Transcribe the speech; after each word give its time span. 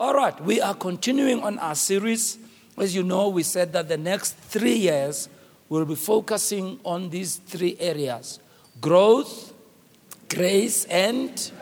All 0.00 0.14
right, 0.14 0.42
we 0.42 0.62
are 0.62 0.72
continuing 0.72 1.42
on 1.42 1.58
our 1.58 1.74
series. 1.74 2.38
As 2.78 2.94
you 2.94 3.02
know, 3.02 3.28
we 3.28 3.42
said 3.42 3.74
that 3.74 3.86
the 3.90 3.98
next 3.98 4.34
three 4.34 4.76
years 4.76 5.28
we'll 5.68 5.84
be 5.84 5.94
focusing 5.94 6.80
on 6.86 7.10
these 7.10 7.36
three 7.36 7.76
areas 7.78 8.40
growth, 8.80 9.52
grace, 10.26 10.86
and 10.86 11.52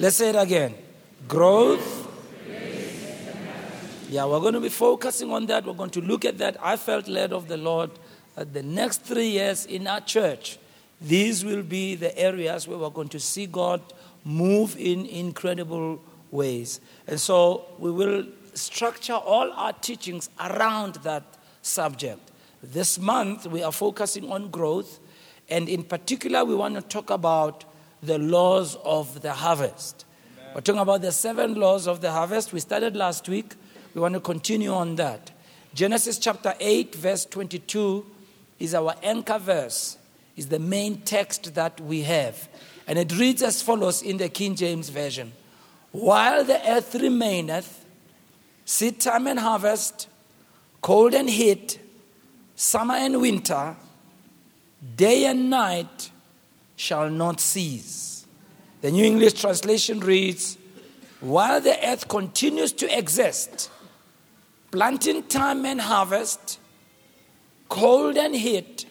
let's 0.00 0.16
say 0.16 0.30
it 0.30 0.34
again 0.34 0.74
growth. 1.28 2.08
Yeah, 4.10 4.24
we're 4.24 4.40
going 4.40 4.54
to 4.54 4.60
be 4.60 4.68
focusing 4.68 5.30
on 5.30 5.46
that. 5.46 5.64
We're 5.64 5.74
going 5.74 5.90
to 5.90 6.00
look 6.00 6.24
at 6.24 6.38
that. 6.38 6.56
I 6.60 6.76
felt 6.76 7.06
led 7.06 7.32
of 7.32 7.46
the 7.46 7.58
Lord 7.58 7.92
that 8.34 8.52
the 8.52 8.64
next 8.64 9.02
three 9.02 9.28
years 9.28 9.66
in 9.66 9.86
our 9.86 10.00
church, 10.00 10.58
these 11.00 11.44
will 11.44 11.62
be 11.62 11.94
the 11.94 12.18
areas 12.18 12.66
where 12.66 12.78
we're 12.78 12.90
going 12.90 13.10
to 13.10 13.20
see 13.20 13.46
God 13.46 13.80
move 14.24 14.76
in 14.76 15.06
incredible 15.06 16.02
ways. 16.32 16.80
And 17.06 17.20
so 17.20 17.66
we 17.78 17.90
will 17.92 18.26
structure 18.54 19.14
all 19.14 19.52
our 19.52 19.72
teachings 19.72 20.30
around 20.40 20.96
that 20.96 21.22
subject. 21.62 22.30
This 22.62 22.98
month, 22.98 23.46
we 23.46 23.62
are 23.62 23.72
focusing 23.72 24.30
on 24.30 24.50
growth, 24.50 24.98
and 25.48 25.68
in 25.68 25.84
particular, 25.84 26.44
we 26.44 26.54
want 26.54 26.74
to 26.74 26.82
talk 26.82 27.10
about 27.10 27.64
the 28.02 28.18
laws 28.18 28.76
of 28.84 29.20
the 29.22 29.32
harvest. 29.32 30.04
Amen. 30.38 30.54
We're 30.54 30.60
talking 30.60 30.80
about 30.80 31.02
the 31.02 31.12
seven 31.12 31.54
laws 31.54 31.86
of 31.86 32.00
the 32.00 32.10
harvest. 32.10 32.52
We 32.52 32.60
started 32.60 32.96
last 32.96 33.28
week. 33.28 33.54
We 33.94 34.00
want 34.00 34.14
to 34.14 34.20
continue 34.20 34.72
on 34.72 34.96
that. 34.96 35.30
Genesis 35.74 36.18
chapter 36.18 36.54
8, 36.58 36.94
verse 36.94 37.24
22 37.26 38.06
is 38.58 38.74
our 38.74 38.94
anchor 39.02 39.38
verse, 39.38 39.96
is 40.36 40.48
the 40.48 40.58
main 40.58 41.00
text 41.00 41.54
that 41.54 41.80
we 41.80 42.02
have. 42.02 42.48
And 42.86 42.98
it 42.98 43.16
reads 43.18 43.42
as 43.42 43.62
follows 43.62 44.02
in 44.02 44.18
the 44.18 44.28
King 44.28 44.54
James 44.54 44.88
Version 44.88 45.32
While 45.92 46.44
the 46.44 46.58
earth 46.68 46.94
remaineth, 46.94 47.84
seed 48.64 48.98
time 48.98 49.26
and 49.26 49.38
harvest, 49.38 50.08
cold 50.80 51.14
and 51.14 51.28
heat, 51.28 51.78
summer 52.56 52.94
and 52.94 53.20
winter, 53.20 53.76
day 54.96 55.26
and 55.26 55.50
night 55.50 56.10
shall 56.76 57.10
not 57.10 57.40
cease. 57.40 58.26
The 58.80 58.90
New 58.90 59.04
English 59.04 59.34
translation 59.34 60.00
reads 60.00 60.56
While 61.20 61.60
the 61.60 61.78
earth 61.86 62.08
continues 62.08 62.72
to 62.72 62.98
exist, 62.98 63.70
planting 64.70 65.22
time 65.24 65.66
and 65.66 65.80
harvest, 65.80 66.58
cold 67.68 68.16
and 68.16 68.34
heat, 68.34 68.86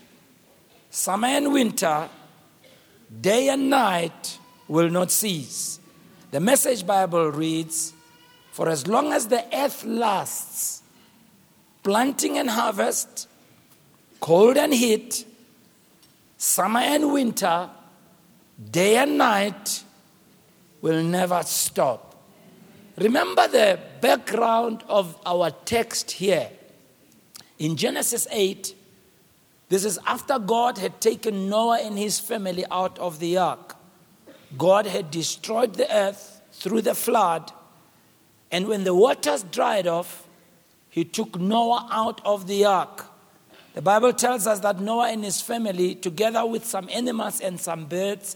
summer 0.92 1.28
and 1.28 1.52
winter, 1.52 2.08
day 3.20 3.50
and 3.50 3.72
night 3.72 4.38
will 4.68 4.90
not 4.90 5.12
cease. 5.12 5.81
The 6.32 6.40
Message 6.40 6.88
Bible 6.88 7.30
reads, 7.30 7.92
For 8.52 8.70
as 8.70 8.88
long 8.88 9.12
as 9.12 9.28
the 9.28 9.44
earth 9.54 9.84
lasts, 9.84 10.82
planting 11.84 12.38
and 12.38 12.50
harvest, 12.50 13.28
cold 14.22 14.56
and 14.56 14.74
heat, 14.74 15.26
summer 16.38 16.80
and 16.80 17.12
winter, 17.12 17.70
day 18.72 18.96
and 18.96 19.18
night 19.18 19.84
will 20.82 21.04
never 21.04 21.44
stop. 21.44 22.16
Remember 22.98 23.50
the 23.50 23.78
background 24.00 24.86
of 24.88 25.18
our 25.26 25.52
text 25.52 26.12
here. 26.12 26.50
In 27.60 27.76
Genesis 27.76 28.26
8, 28.32 28.74
this 29.68 29.84
is 29.84 30.00
after 30.06 30.40
God 30.40 30.78
had 30.78 31.02
taken 31.02 31.50
Noah 31.50 31.80
and 31.84 31.98
his 31.98 32.22
family 32.22 32.64
out 32.72 32.98
of 33.00 33.20
the 33.20 33.38
ark. 33.38 33.76
God 34.58 34.86
had 34.86 35.12
destroyed 35.12 35.76
the 35.76 35.94
earth 35.94 36.42
through 36.52 36.82
the 36.82 36.96
flood, 36.96 37.52
and 38.52 38.68
when 38.68 38.84
the 38.84 38.94
waters 38.94 39.44
dried 39.44 39.88
off, 39.88 40.28
he 40.90 41.06
took 41.06 41.40
Noah 41.40 41.88
out 41.90 42.22
of 42.26 42.48
the 42.48 42.66
ark. 42.66 43.06
The 43.74 43.82
Bible 43.82 44.12
tells 44.12 44.46
us 44.46 44.60
that 44.60 44.82
Noah 44.82 45.12
and 45.12 45.24
his 45.24 45.42
family, 45.42 45.96
together 45.96 46.46
with 46.46 46.66
some 46.66 46.90
animals 46.90 47.40
and 47.40 47.60
some 47.60 47.86
birds, 47.86 48.36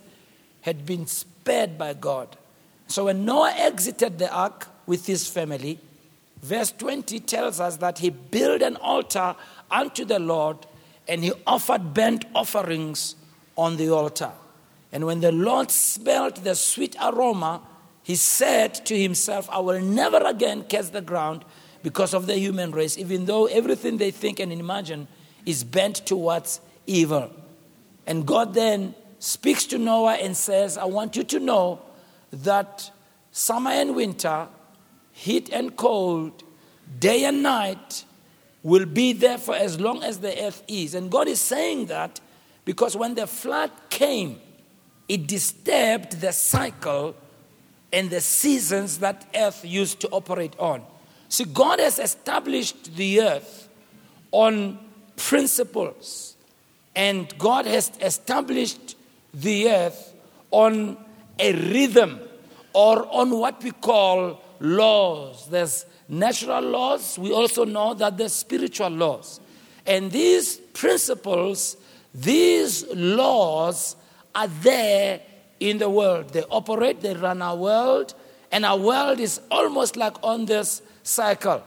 had 0.61 0.85
been 0.85 1.05
spared 1.05 1.77
by 1.77 1.93
God. 1.93 2.37
So 2.87 3.05
when 3.05 3.25
Noah 3.25 3.53
exited 3.57 4.17
the 4.17 4.33
ark 4.33 4.67
with 4.85 5.05
his 5.05 5.27
family, 5.27 5.79
verse 6.41 6.71
20 6.71 7.19
tells 7.21 7.59
us 7.59 7.77
that 7.77 7.99
he 7.99 8.09
built 8.09 8.61
an 8.61 8.77
altar 8.77 9.35
unto 9.69 10.05
the 10.05 10.19
Lord 10.19 10.57
and 11.07 11.23
he 11.23 11.33
offered 11.45 11.93
burnt 11.93 12.25
offerings 12.33 13.15
on 13.57 13.75
the 13.77 13.89
altar. 13.89 14.31
And 14.95 15.05
when 15.05 15.19
the 15.19 15.33
Lord 15.33 15.71
smelled 15.71 16.37
the 16.37 16.55
sweet 16.55 16.95
aroma, 17.03 17.61
he 18.01 18.15
said 18.15 18.73
to 18.85 18.97
himself, 18.97 19.49
I 19.51 19.59
will 19.59 19.81
never 19.81 20.19
again 20.19 20.63
curse 20.63 20.87
the 20.87 21.01
ground 21.01 21.43
because 21.83 22.13
of 22.13 22.27
the 22.27 22.37
human 22.37 22.71
race, 22.71 22.97
even 22.97 23.25
though 23.25 23.47
everything 23.47 23.97
they 23.97 24.11
think 24.11 24.39
and 24.39 24.53
imagine 24.53 25.09
is 25.45 25.65
bent 25.65 26.05
towards 26.05 26.61
evil. 26.87 27.29
And 28.07 28.25
God 28.25 28.53
then 28.53 28.95
speaks 29.19 29.65
to 29.65 29.77
Noah 29.77 30.13
and 30.13 30.33
says, 30.37 30.77
I 30.77 30.85
want 30.85 31.17
you 31.17 31.25
to 31.25 31.41
know 31.41 31.81
that 32.31 32.89
summer 33.31 33.71
and 33.71 33.97
winter, 33.97 34.47
heat 35.11 35.49
and 35.51 35.75
cold, 35.75 36.41
day 36.99 37.25
and 37.25 37.43
night, 37.43 38.05
will 38.63 38.85
be 38.85 39.11
there 39.11 39.39
for 39.39 39.55
as 39.55 39.77
long 39.77 40.03
as 40.03 40.21
the 40.21 40.41
earth 40.41 40.63
is. 40.69 40.95
And 40.95 41.11
God 41.11 41.27
is 41.27 41.41
saying 41.41 41.87
that 41.87 42.21
because 42.63 42.95
when 42.95 43.15
the 43.15 43.27
flood 43.27 43.71
came, 43.89 44.39
it 45.07 45.27
disturbed 45.27 46.19
the 46.21 46.31
cycle 46.31 47.15
and 47.93 48.09
the 48.09 48.21
seasons 48.21 48.99
that 48.99 49.25
earth 49.35 49.63
used 49.63 49.99
to 50.01 50.09
operate 50.09 50.53
on. 50.59 50.83
See, 51.29 51.45
God 51.45 51.79
has 51.79 51.99
established 51.99 52.95
the 52.95 53.21
earth 53.21 53.69
on 54.31 54.79
principles, 55.15 56.35
and 56.95 57.35
God 57.37 57.65
has 57.65 57.91
established 58.01 58.95
the 59.33 59.69
earth 59.69 60.13
on 60.51 60.97
a 61.39 61.53
rhythm 61.53 62.19
or 62.73 63.07
on 63.13 63.31
what 63.31 63.63
we 63.63 63.71
call 63.71 64.41
laws. 64.59 65.47
There's 65.49 65.85
natural 66.07 66.61
laws, 66.61 67.17
we 67.17 67.31
also 67.31 67.65
know 67.65 67.93
that 67.95 68.17
there's 68.17 68.33
spiritual 68.33 68.89
laws. 68.89 69.39
And 69.85 70.11
these 70.11 70.57
principles, 70.57 71.77
these 72.13 72.85
laws 72.93 73.95
are 74.35 74.47
there 74.47 75.21
in 75.59 75.77
the 75.77 75.89
world. 75.89 76.29
They 76.29 76.43
operate, 76.43 77.01
they 77.01 77.13
run 77.13 77.41
our 77.41 77.55
world, 77.55 78.13
and 78.51 78.65
our 78.65 78.77
world 78.77 79.19
is 79.19 79.41
almost 79.49 79.95
like 79.95 80.15
on 80.23 80.45
this 80.45 80.81
cycle. 81.03 81.63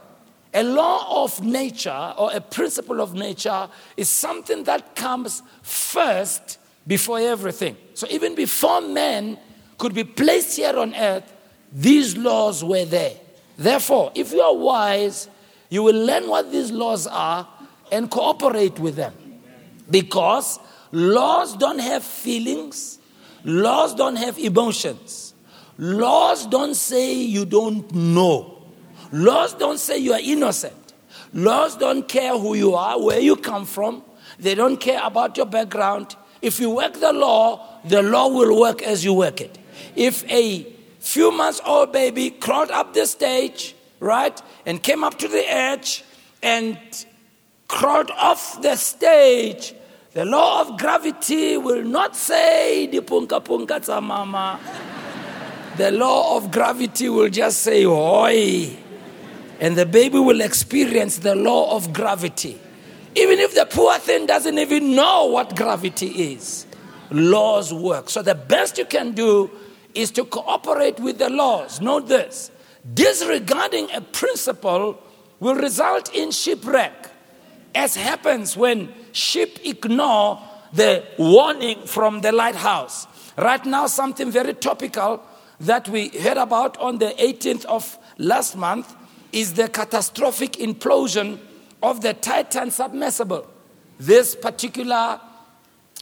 A 0.53 0.63
law 0.63 1.23
of 1.23 1.43
nature 1.43 2.13
or 2.17 2.31
a 2.33 2.41
principle 2.41 3.01
of 3.01 3.13
nature 3.13 3.69
is 3.97 4.09
something 4.09 4.63
that 4.63 4.95
comes 4.95 5.43
first 5.61 6.57
before 6.87 7.19
everything. 7.19 7.77
So 7.93 8.07
even 8.09 8.33
before 8.33 8.81
man 8.81 9.37
could 9.77 9.93
be 9.93 10.03
placed 10.03 10.57
here 10.57 10.77
on 10.77 10.95
earth, 10.95 11.31
these 11.71 12.17
laws 12.17 12.63
were 12.63 12.85
there. 12.85 13.13
Therefore, 13.57 14.11
if 14.15 14.31
you 14.31 14.41
are 14.41 14.55
wise, 14.55 15.27
you 15.69 15.83
will 15.83 16.05
learn 16.05 16.27
what 16.27 16.51
these 16.51 16.71
laws 16.71 17.05
are 17.05 17.47
and 17.91 18.09
cooperate 18.09 18.79
with 18.79 18.95
them. 18.95 19.13
Because 19.89 20.59
laws 20.91 21.55
don't 21.55 21.79
have 21.79 22.03
feelings, 22.03 22.99
laws 23.43 23.95
don't 23.95 24.15
have 24.15 24.37
emotions, 24.37 25.33
laws 25.77 26.45
don't 26.47 26.75
say 26.75 27.13
you 27.13 27.45
don't 27.45 27.93
know, 27.93 28.63
laws 29.11 29.53
don't 29.53 29.79
say 29.79 29.97
you 29.97 30.13
are 30.13 30.19
innocent, 30.21 30.93
laws 31.33 31.75
don't 31.75 32.07
care 32.07 32.37
who 32.37 32.55
you 32.55 32.75
are, 32.75 33.01
where 33.01 33.19
you 33.19 33.35
come 33.35 33.65
from, 33.65 34.03
they 34.39 34.55
don't 34.55 34.77
care 34.77 35.01
about 35.03 35.37
your 35.37 35.45
background. 35.45 36.15
If 36.41 36.59
you 36.59 36.69
work 36.69 36.93
the 36.93 37.11
law, 37.11 37.79
the 37.83 38.01
law 38.01 38.29
will 38.29 38.59
work 38.59 38.81
as 38.81 39.03
you 39.03 39.13
work 39.13 39.41
it. 39.41 39.57
If 39.95 40.29
a 40.31 40.63
few 40.99 41.31
months 41.31 41.59
old 41.65 41.91
baby 41.91 42.29
crawled 42.29 42.71
up 42.71 42.93
the 42.93 43.05
stage, 43.05 43.75
right, 43.99 44.41
and 44.65 44.81
came 44.81 45.03
up 45.03 45.17
to 45.19 45.27
the 45.27 45.49
edge 45.51 46.03
and 46.41 46.77
crawled 47.67 48.11
off 48.11 48.61
the 48.61 48.75
stage. 48.75 49.73
The 50.13 50.25
law 50.25 50.61
of 50.61 50.77
gravity 50.79 51.57
will 51.57 51.83
not 51.83 52.15
say 52.15 52.87
di 52.87 52.99
punka 52.99 53.39
the 55.79 55.91
law 55.91 56.35
of 56.35 56.51
gravity 56.51 57.07
will 57.07 57.29
just 57.29 57.59
say 57.59 57.83
hoy. 57.85 58.75
And 59.61 59.77
the 59.77 59.85
baby 59.85 60.19
will 60.19 60.41
experience 60.41 61.19
the 61.19 61.35
law 61.35 61.73
of 61.73 61.93
gravity. 61.93 62.59
Even 63.15 63.39
if 63.39 63.55
the 63.55 63.65
poor 63.65 63.97
thing 63.97 64.25
doesn't 64.25 64.59
even 64.59 64.93
know 64.93 65.27
what 65.27 65.55
gravity 65.55 66.33
is, 66.33 66.65
laws 67.11 67.73
work. 67.73 68.09
So 68.09 68.21
the 68.21 68.35
best 68.35 68.77
you 68.77 68.83
can 68.83 69.13
do 69.13 69.49
is 69.95 70.11
to 70.11 70.25
cooperate 70.25 70.99
with 70.99 71.17
the 71.17 71.29
laws. 71.29 71.79
Note 71.79 72.07
this 72.07 72.51
disregarding 72.93 73.87
a 73.93 74.01
principle 74.01 75.01
will 75.39 75.55
result 75.55 76.13
in 76.13 76.31
shipwreck, 76.31 77.08
as 77.75 77.95
happens 77.95 78.55
when 78.57 78.93
ship 79.11 79.59
ignore 79.63 80.41
the 80.73 81.03
warning 81.17 81.85
from 81.85 82.21
the 82.21 82.31
lighthouse. 82.31 83.07
Right 83.37 83.65
now, 83.65 83.87
something 83.87 84.31
very 84.31 84.53
topical 84.53 85.23
that 85.61 85.87
we 85.89 86.09
heard 86.09 86.37
about 86.37 86.77
on 86.77 86.99
the 86.99 87.13
18th 87.19 87.65
of 87.65 87.97
last 88.17 88.55
month 88.55 88.95
is 89.31 89.53
the 89.53 89.67
catastrophic 89.67 90.53
implosion 90.53 91.39
of 91.81 92.01
the 92.01 92.13
Titan 92.13 92.71
submersible. 92.71 93.47
This 93.99 94.35
particular 94.35 95.19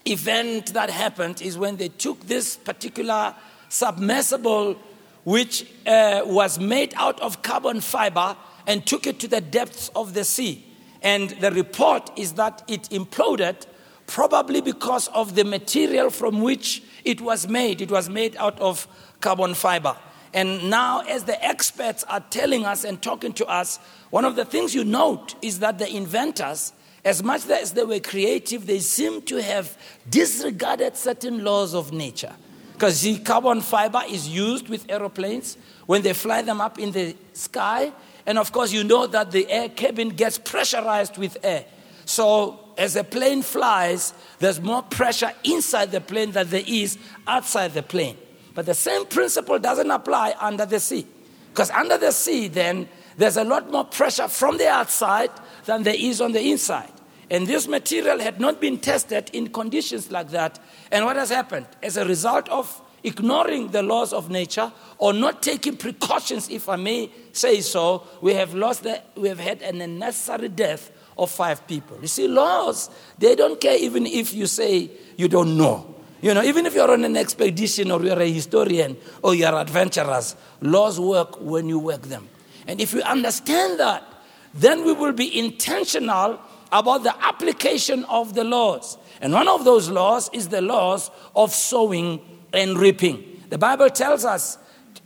event 0.06 0.74
that 0.74 0.90
happened 0.90 1.42
is 1.42 1.58
when 1.58 1.78
they 1.78 1.90
took 1.90 2.20
this 2.22 2.58
particular 2.58 3.36
submersible, 3.70 4.78
which 5.24 5.66
uh, 5.86 6.22
was 6.26 6.60
made 6.60 6.94
out 6.96 7.20
of 7.20 7.42
carbon 7.42 7.82
fiber, 7.82 8.36
and 8.66 8.86
took 8.86 9.08
it 9.08 9.20
to 9.20 9.28
the 9.28 9.42
depths 9.42 9.90
of 9.96 10.14
the 10.14 10.24
sea. 10.24 10.67
And 11.08 11.30
the 11.30 11.52
report 11.52 12.12
is 12.18 12.34
that 12.34 12.64
it 12.68 12.90
imploded, 12.90 13.66
probably 14.08 14.60
because 14.60 15.08
of 15.08 15.36
the 15.36 15.46
material 15.46 16.10
from 16.10 16.42
which 16.42 16.84
it 17.06 17.22
was 17.22 17.48
made. 17.48 17.80
It 17.80 17.90
was 17.90 18.10
made 18.10 18.36
out 18.36 18.60
of 18.60 18.86
carbon 19.22 19.54
fiber. 19.54 19.96
And 20.34 20.70
now, 20.70 21.00
as 21.08 21.24
the 21.24 21.42
experts 21.42 22.04
are 22.10 22.20
telling 22.30 22.66
us 22.66 22.84
and 22.84 23.02
talking 23.02 23.32
to 23.36 23.46
us, 23.46 23.80
one 24.10 24.26
of 24.26 24.36
the 24.36 24.44
things 24.44 24.76
you 24.76 24.84
note 24.84 25.36
is 25.42 25.60
that 25.60 25.78
the 25.78 25.90
inventors, 25.90 26.74
as 27.06 27.24
much 27.24 27.50
as 27.50 27.72
they 27.72 27.86
were 27.86 28.02
creative, 28.02 28.68
they 28.68 28.80
seem 28.80 29.22
to 29.22 29.42
have 29.42 29.78
disregarded 30.10 30.98
certain 30.98 31.42
laws 31.42 31.74
of 31.74 31.94
nature. 31.94 32.36
Because 32.74 33.00
the 33.02 33.18
carbon 33.20 33.62
fiber 33.62 34.02
is 34.10 34.28
used 34.28 34.68
with 34.68 34.92
aeroplanes 34.92 35.58
when 35.86 36.02
they 36.02 36.12
fly 36.12 36.42
them 36.42 36.60
up 36.60 36.78
in 36.78 36.92
the 36.92 37.16
sky. 37.32 37.94
And 38.28 38.38
of 38.38 38.52
course, 38.52 38.74
you 38.74 38.84
know 38.84 39.08
that 39.08 39.32
the 39.32 39.50
air 39.50 39.70
cabin 39.70 40.10
gets 40.10 40.38
pressurized 40.38 41.18
with 41.18 41.38
air. 41.44 41.66
So, 42.06 42.60
as 42.78 42.96
a 42.96 43.04
plane 43.04 43.42
flies, 43.42 44.14
there's 44.40 44.62
more 44.62 44.84
pressure 44.84 45.32
inside 45.44 45.92
the 45.92 46.02
plane 46.02 46.32
than 46.32 46.50
there 46.50 46.64
is 46.68 47.00
outside 47.26 47.74
the 47.74 47.82
plane. 47.82 48.18
But 48.54 48.66
the 48.66 48.74
same 48.74 49.06
principle 49.06 49.58
doesn't 49.60 49.90
apply 49.90 50.36
under 50.40 50.66
the 50.66 50.80
sea. 50.80 51.08
Because 51.50 51.72
under 51.72 51.98
the 51.98 52.12
sea, 52.12 52.50
then, 52.50 52.88
there's 53.18 53.38
a 53.38 53.44
lot 53.44 53.72
more 53.72 53.86
pressure 53.86 54.28
from 54.28 54.58
the 54.58 54.68
outside 54.68 55.32
than 55.66 55.84
there 55.84 55.96
is 55.98 56.22
on 56.22 56.34
the 56.34 56.52
inside. 56.52 56.92
And 57.32 57.48
this 57.48 57.68
material 57.68 58.20
had 58.20 58.40
not 58.40 58.62
been 58.62 58.78
tested 58.78 59.30
in 59.34 59.50
conditions 59.50 60.12
like 60.12 60.30
that. 60.30 60.60
And 60.92 61.06
what 61.06 61.16
has 61.16 61.30
happened? 61.30 61.68
As 61.82 61.98
a 61.98 62.06
result 62.06 62.48
of 62.50 62.82
ignoring 63.04 63.70
the 63.70 63.82
laws 63.84 64.14
of 64.14 64.30
nature 64.30 64.72
or 64.98 65.14
not 65.14 65.42
taking 65.42 65.78
precautions, 65.78 66.50
if 66.50 66.70
I 66.70 66.76
may 66.76 67.10
say 67.38 67.62
so, 67.62 68.04
we 68.22 68.34
have 68.34 68.54
lost 68.54 68.84
the, 68.84 69.02
we 69.16 69.30
have 69.30 69.40
had 69.40 69.62
an 69.62 69.82
unnecessary 69.82 70.50
death 70.50 70.92
of 71.18 71.32
five 71.32 71.66
people. 71.68 71.98
You 72.02 72.08
see, 72.08 72.28
laws, 72.28 72.90
they 73.18 73.36
don't 73.36 73.60
care 73.60 73.78
even 73.78 74.06
if 74.06 74.34
you 74.34 74.48
say 74.48 74.90
you 75.16 75.28
don't 75.28 75.58
know. 75.58 75.96
You 76.22 76.34
know, 76.34 76.44
even 76.44 76.66
if 76.66 76.74
you're 76.74 76.92
on 76.92 77.04
an 77.06 77.16
expedition 77.16 77.92
or 77.92 78.04
you're 78.04 78.20
a 78.20 78.32
historian 78.32 78.98
or 79.22 79.36
you're 79.36 79.56
adventurous, 79.56 80.36
laws 80.62 81.00
work 81.00 81.40
when 81.40 81.70
you 81.70 81.80
work 81.80 82.02
them. 82.04 82.28
And 82.66 82.82
if 82.82 82.94
we 82.94 83.02
understand 83.04 83.80
that, 83.80 84.04
then 84.54 84.84
we 84.84 84.94
will 84.94 85.14
be 85.14 85.38
intentional 85.38 86.40
about 86.72 87.04
the 87.04 87.16
application 87.24 88.04
of 88.06 88.34
the 88.34 88.44
laws. 88.44 88.98
And 89.22 89.32
one 89.34 89.48
of 89.48 89.64
those 89.64 89.90
laws 89.90 90.30
is 90.34 90.50
the 90.50 90.62
laws 90.62 91.12
of 91.36 91.54
sowing 91.54 92.20
and 92.52 92.78
reaping. 92.78 93.44
The 93.50 93.58
Bible 93.58 93.90
tells 93.90 94.26
us 94.26 94.58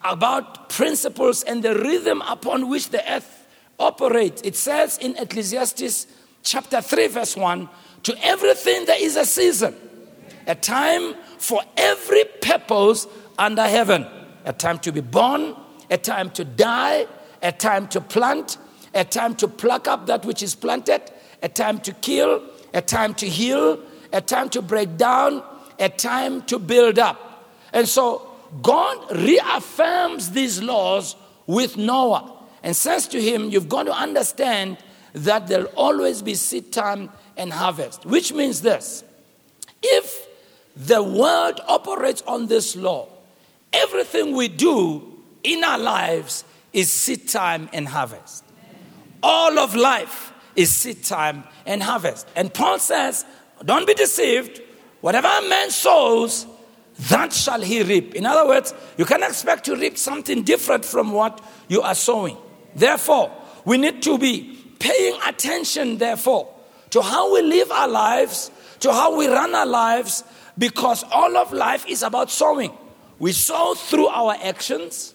about 0.04 0.70
principles 0.70 1.44
and 1.44 1.64
the 1.64 1.76
rhythm 1.76 2.22
upon 2.28 2.70
which 2.70 2.90
the 2.90 3.14
earth 3.14 3.48
operates. 3.80 4.42
It 4.44 4.56
says 4.56 4.98
in 4.98 5.18
Ecclesiastes 5.18 6.08
chapter 6.44 6.82
3, 6.82 7.08
verse 7.08 7.36
1 7.36 7.70
to 8.04 8.26
everything 8.26 8.86
there 8.86 9.02
is 9.02 9.16
a 9.16 9.26
season 9.26 9.76
a 10.48 10.56
time 10.56 11.14
for 11.38 11.62
every 11.78 12.24
purpose 12.42 13.06
under 13.38 13.64
heaven 13.64 14.08
a 14.46 14.54
time 14.54 14.80
to 14.80 14.92
be 14.92 15.02
born, 15.02 15.56
a 15.90 15.98
time 15.98 16.30
to 16.32 16.44
die, 16.44 17.06
a 17.42 17.52
time 17.52 17.88
to 17.90 18.02
plant, 18.02 18.58
a 18.94 19.04
time 19.04 19.36
to 19.36 19.48
pluck 19.48 19.88
up 19.88 20.08
that 20.08 20.26
which 20.26 20.42
is 20.42 20.56
planted, 20.56 21.02
a 21.42 21.50
time 21.50 21.80
to 21.80 21.92
kill, 21.94 22.42
a 22.74 22.82
time 22.82 23.14
to 23.16 23.28
heal, 23.28 23.80
a 24.14 24.22
time 24.22 24.50
to 24.50 24.62
break 24.62 24.98
down, 24.98 25.44
a 25.80 25.90
time 25.90 26.42
to 26.44 26.60
build 26.60 27.00
up. 27.00 27.54
And 27.74 27.88
so 27.88 28.31
God 28.62 29.18
reaffirms 29.18 30.32
these 30.32 30.62
laws 30.62 31.16
with 31.48 31.78
Noah 31.78 32.38
and 32.64 32.76
says 32.76 33.08
to 33.10 33.22
him, 33.22 33.50
You've 33.50 33.70
got 33.70 33.84
to 33.84 33.94
understand 33.94 34.78
that 35.14 35.48
there'll 35.48 35.72
always 35.76 36.22
be 36.22 36.36
seed 36.36 36.72
time 36.72 37.10
and 37.38 37.52
harvest, 37.52 38.06
which 38.06 38.34
means 38.34 38.62
this 38.62 39.04
if 39.82 40.28
the 40.76 41.02
world 41.02 41.60
operates 41.68 42.22
on 42.28 42.48
this 42.48 42.76
law. 42.76 43.08
Everything 43.74 44.36
we 44.36 44.48
do 44.48 45.18
in 45.44 45.64
our 45.64 45.80
lives 45.80 46.44
is 46.74 46.92
seed 46.92 47.28
time 47.28 47.70
and 47.74 47.88
harvest. 47.88 48.44
All 49.24 49.60
of 49.60 49.76
life 49.76 50.34
is 50.56 50.74
seed 50.76 51.04
time 51.04 51.44
and 51.66 51.82
harvest. 51.82 52.28
And 52.36 52.54
Paul 52.54 52.80
says, 52.80 53.26
Don't 53.64 53.88
be 53.88 53.94
deceived. 53.94 54.62
Whatever 55.02 55.28
a 55.28 55.50
man 55.50 55.72
sows, 55.72 56.46
that 57.00 57.34
shall 57.34 57.62
he 57.62 57.84
reap. 57.84 58.16
In 58.16 58.26
other 58.26 58.48
words, 58.48 58.74
you 58.98 59.06
can 59.06 59.24
expect 59.24 59.66
to 59.66 59.76
reap 59.76 59.98
something 59.98 60.44
different 60.44 60.86
from 60.86 61.12
what 61.12 61.42
you 61.68 61.82
are 61.82 61.96
sowing. 61.96 62.38
Therefore, 62.76 63.32
we 63.66 63.78
need 63.78 64.02
to 64.04 64.18
be 64.18 64.58
paying 64.80 65.20
attention, 65.26 65.98
therefore, 65.98 66.54
to 66.92 67.02
how 67.02 67.34
we 67.34 67.42
live 67.42 67.72
our 67.72 67.88
lives, 67.88 68.52
to 68.82 68.92
how 68.92 69.16
we 69.16 69.28
run 69.28 69.56
our 69.56 69.66
lives, 69.66 70.24
because 70.58 71.04
all 71.12 71.38
of 71.38 71.54
life 71.54 71.86
is 71.88 72.04
about 72.04 72.30
sowing. 72.30 72.72
We 73.20 73.32
sow 73.32 73.76
through 73.76 74.08
our 74.08 74.36
actions, 74.42 75.14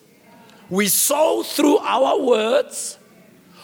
we 0.71 0.89
sow 0.89 1.43
through 1.43 1.79
our 1.79 2.21
words, 2.21 2.99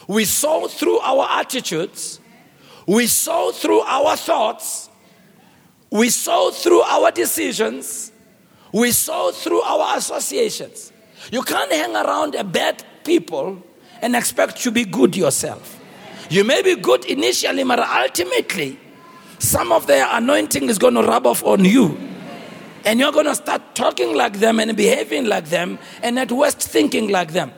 we 0.07 0.25
sow 0.25 0.67
through 0.67 0.99
our 0.99 1.27
attitudes, 1.29 2.19
we 2.85 3.07
sow 3.07 3.51
through 3.51 3.79
our 3.81 4.17
thoughts, 4.17 4.89
we 5.93 6.09
sow 6.09 6.49
through 6.49 6.81
our 6.81 7.11
decisions, 7.11 8.11
we 8.71 8.91
sow 8.91 9.31
through 9.31 9.61
our 9.61 9.95
associations. 9.95 10.91
You 11.31 11.43
can't 11.43 11.71
hang 11.71 11.95
around 11.95 12.33
a 12.33 12.43
bad 12.43 12.83
people 13.03 13.61
and 14.01 14.15
expect 14.15 14.57
to 14.63 14.71
be 14.71 14.85
good 14.85 15.15
yourself. 15.15 15.79
You 16.31 16.43
may 16.45 16.63
be 16.63 16.75
good 16.75 17.05
initially, 17.05 17.63
but 17.63 17.77
ultimately, 17.77 18.79
some 19.37 19.71
of 19.71 19.85
their 19.85 20.07
anointing 20.09 20.67
is 20.67 20.79
going 20.79 20.95
to 20.95 21.03
rub 21.03 21.27
off 21.27 21.43
on 21.43 21.63
you. 21.63 21.95
And 22.85 22.99
you're 22.99 23.11
going 23.11 23.27
to 23.27 23.35
start 23.35 23.75
talking 23.75 24.15
like 24.15 24.39
them 24.39 24.59
and 24.59 24.75
behaving 24.75 25.25
like 25.25 25.45
them 25.45 25.77
and 26.01 26.17
at 26.17 26.31
worst 26.31 26.59
thinking 26.59 27.11
like 27.11 27.33
them. 27.33 27.51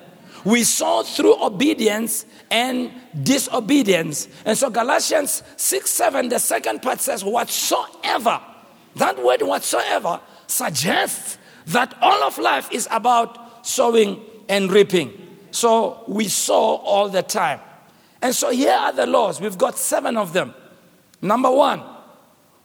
We 0.45 0.63
saw 0.63 1.03
through 1.03 1.43
obedience 1.43 2.25
and 2.51 2.91
disobedience. 3.23 4.27
And 4.45 4.57
so 4.57 4.69
Galatians 4.69 5.43
6 5.57 5.89
7, 5.89 6.29
the 6.29 6.39
second 6.39 6.81
part 6.81 7.01
says, 7.01 7.23
Whatsoever. 7.23 8.39
That 8.95 9.21
word 9.21 9.41
whatsoever 9.41 10.21
suggests 10.47 11.37
that 11.67 11.97
all 12.01 12.23
of 12.23 12.37
life 12.37 12.71
is 12.71 12.87
about 12.91 13.65
sowing 13.65 14.21
and 14.47 14.71
reaping. 14.71 15.11
So 15.51 16.03
we 16.07 16.27
sow 16.27 16.77
all 16.77 17.09
the 17.09 17.23
time. 17.23 17.59
And 18.21 18.33
so 18.33 18.51
here 18.51 18.71
are 18.71 18.93
the 18.93 19.05
laws. 19.05 19.41
We've 19.41 19.57
got 19.57 19.77
seven 19.77 20.15
of 20.15 20.31
them. 20.31 20.53
Number 21.21 21.51
one, 21.51 21.81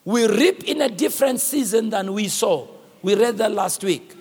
we 0.05 0.27
reap 0.27 0.65
in 0.65 0.83
a 0.83 0.89
different 0.89 1.41
season 1.41 1.91
than 1.91 2.13
we 2.13 2.29
sow. 2.29 2.69
We 3.03 3.15
read 3.15 3.39
that 3.39 3.53
last 3.53 3.83
week. 3.83 4.15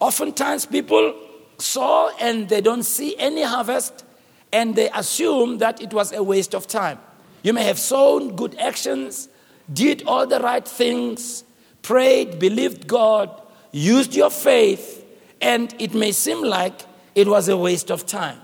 Oftentimes, 0.00 0.66
people 0.66 1.14
sow 1.62 2.10
and 2.20 2.48
they 2.48 2.60
don't 2.60 2.82
see 2.82 3.16
any 3.18 3.42
harvest 3.42 4.04
and 4.52 4.76
they 4.76 4.90
assume 4.90 5.58
that 5.58 5.80
it 5.80 5.94
was 5.94 6.12
a 6.12 6.22
waste 6.22 6.54
of 6.54 6.66
time. 6.66 6.98
You 7.42 7.52
may 7.52 7.64
have 7.64 7.78
sown 7.78 8.36
good 8.36 8.56
actions, 8.58 9.28
did 9.72 10.04
all 10.06 10.26
the 10.26 10.40
right 10.40 10.66
things, 10.66 11.44
prayed, 11.80 12.38
believed 12.38 12.86
God, 12.86 13.30
used 13.72 14.14
your 14.14 14.30
faith, 14.30 15.04
and 15.40 15.74
it 15.78 15.94
may 15.94 16.12
seem 16.12 16.42
like 16.44 16.82
it 17.14 17.26
was 17.26 17.48
a 17.48 17.56
waste 17.56 17.90
of 17.90 18.06
time. 18.06 18.38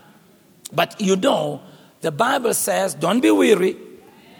But 0.72 1.00
you 1.00 1.16
know, 1.16 1.60
the 2.00 2.10
Bible 2.10 2.54
says, 2.54 2.94
don't 2.94 3.20
be 3.20 3.30
weary 3.30 3.76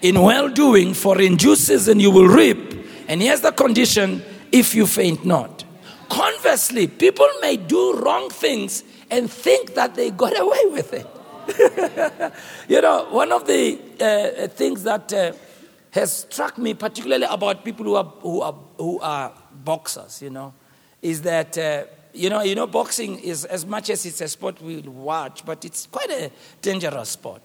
in 0.02 0.20
well 0.20 0.49
doing, 0.49 0.94
for 0.94 1.20
in 1.20 1.37
due 1.37 1.56
season 1.56 2.00
you 2.00 2.11
will 2.11 2.28
reap. 2.28 2.87
And 3.08 3.23
here's 3.23 3.40
the 3.40 3.52
condition 3.52 4.23
if 4.52 4.75
you 4.75 4.87
faint 4.87 5.25
not. 5.25 5.57
Conversely, 6.38 6.87
people 6.87 7.26
may 7.40 7.57
do 7.57 7.99
wrong 7.99 8.30
things 8.30 8.85
and 9.11 9.28
think 9.28 9.75
that 9.75 9.97
they 9.97 10.12
got 10.12 10.38
away 10.40 10.66
with 10.66 10.92
it. 10.92 12.33
you 12.68 12.80
know, 12.80 13.09
one 13.11 13.33
of 13.33 13.45
the 13.45 13.76
uh, 14.00 14.47
things 14.47 14.85
that 14.85 15.12
uh, 15.12 15.33
has 15.90 16.26
struck 16.30 16.57
me, 16.57 16.75
particularly 16.75 17.26
about 17.28 17.64
people 17.64 17.85
who 17.85 17.97
are, 17.97 18.04
who 18.04 18.40
are, 18.40 18.54
who 18.76 19.00
are 19.00 19.33
boxers, 19.64 20.23
you 20.23 20.30
know, 20.30 20.54
is 21.02 21.23
that, 21.23 21.59
uh, 21.59 21.85
you 22.14 22.30
know, 22.30 22.42
you 22.42 22.54
know, 22.54 22.68
boxing 22.68 23.18
is 23.18 23.45
as 23.45 23.66
much 23.66 23.90
as 23.90 24.07
it's 24.07 24.21
a 24.21 24.28
sport 24.28 24.62
we 24.62 24.78
watch, 24.83 25.45
but 25.45 25.64
it's 25.64 25.88
quite 25.88 26.11
a 26.11 26.30
dangerous 26.62 27.09
sport. 27.09 27.42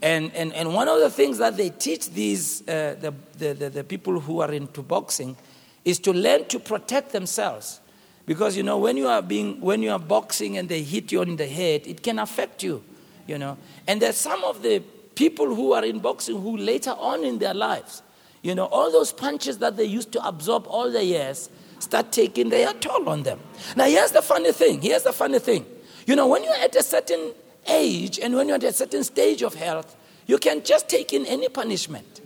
And, 0.00 0.34
and, 0.34 0.54
and 0.54 0.72
one 0.72 0.88
of 0.88 0.98
the 1.00 1.10
things 1.10 1.36
that 1.38 1.58
they 1.58 1.68
teach 1.68 2.08
these, 2.08 2.62
uh, 2.62 2.96
the, 2.98 3.12
the, 3.36 3.52
the, 3.52 3.70
the, 3.70 3.84
people 3.84 4.18
who 4.18 4.40
are 4.40 4.52
into 4.52 4.80
boxing, 4.80 5.36
is 5.84 5.98
to 5.98 6.12
learn 6.14 6.46
to 6.46 6.58
protect 6.58 7.12
themselves. 7.12 7.80
Because 8.26 8.56
you 8.56 8.62
know, 8.62 8.78
when 8.78 8.96
you 8.96 9.06
are 9.06 9.22
being 9.22 9.60
when 9.60 9.82
you 9.82 9.90
are 9.90 9.98
boxing 9.98 10.56
and 10.56 10.68
they 10.68 10.82
hit 10.82 11.12
you 11.12 11.20
on 11.20 11.36
the 11.36 11.46
head, 11.46 11.86
it 11.86 12.02
can 12.02 12.18
affect 12.18 12.62
you, 12.62 12.82
you 13.26 13.38
know. 13.38 13.58
And 13.86 14.00
there's 14.00 14.16
some 14.16 14.42
of 14.44 14.62
the 14.62 14.82
people 15.14 15.54
who 15.54 15.72
are 15.72 15.84
in 15.84 15.98
boxing 15.98 16.40
who 16.40 16.56
later 16.56 16.92
on 16.92 17.24
in 17.24 17.38
their 17.38 17.54
lives, 17.54 18.02
you 18.42 18.54
know, 18.54 18.64
all 18.66 18.90
those 18.90 19.12
punches 19.12 19.58
that 19.58 19.76
they 19.76 19.84
used 19.84 20.12
to 20.12 20.26
absorb 20.26 20.66
all 20.66 20.90
the 20.90 21.04
years 21.04 21.50
start 21.78 22.12
taking 22.12 22.48
their 22.48 22.72
toll 22.74 23.08
on 23.08 23.22
them. 23.22 23.38
Now 23.76 23.84
here's 23.84 24.12
the 24.12 24.22
funny 24.22 24.52
thing. 24.52 24.80
Here's 24.80 25.02
the 25.02 25.12
funny 25.12 25.38
thing. 25.38 25.66
You 26.06 26.16
know, 26.16 26.26
when 26.26 26.42
you're 26.44 26.54
at 26.54 26.74
a 26.74 26.82
certain 26.82 27.32
age 27.66 28.18
and 28.18 28.34
when 28.34 28.48
you're 28.48 28.56
at 28.56 28.64
a 28.64 28.72
certain 28.72 29.04
stage 29.04 29.42
of 29.42 29.54
health, 29.54 29.96
you 30.26 30.38
can 30.38 30.62
just 30.64 30.88
take 30.88 31.12
in 31.12 31.26
any 31.26 31.48
punishment. 31.48 32.20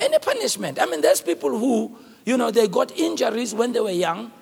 Any 0.00 0.18
punishment. 0.18 0.80
I 0.80 0.86
mean, 0.86 1.00
there's 1.00 1.20
people 1.20 1.50
who, 1.58 1.96
you 2.26 2.36
know, 2.36 2.50
they 2.50 2.68
got 2.68 2.92
injuries 2.92 3.54
when 3.54 3.72
they 3.72 3.80
were 3.80 3.90
young, 3.90 4.32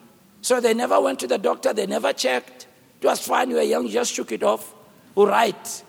so 0.43 0.61
they 0.61 0.75
never 0.75 1.01
went 1.01 1.21
to 1.21 1.27
the 1.27 1.39
doctor, 1.39 1.73
they 1.73 1.87
never 1.87 2.13
checked. 2.13 2.67
It 3.01 3.07
was 3.07 3.27
fine, 3.27 3.51
you 3.51 3.57
were 3.57 3.63
young, 3.63 3.87
you 3.87 3.93
just 3.93 4.13
shook 4.13 4.33
it 4.33 4.43
off. 4.43 4.75
All 5.15 5.27
right. 5.27 5.85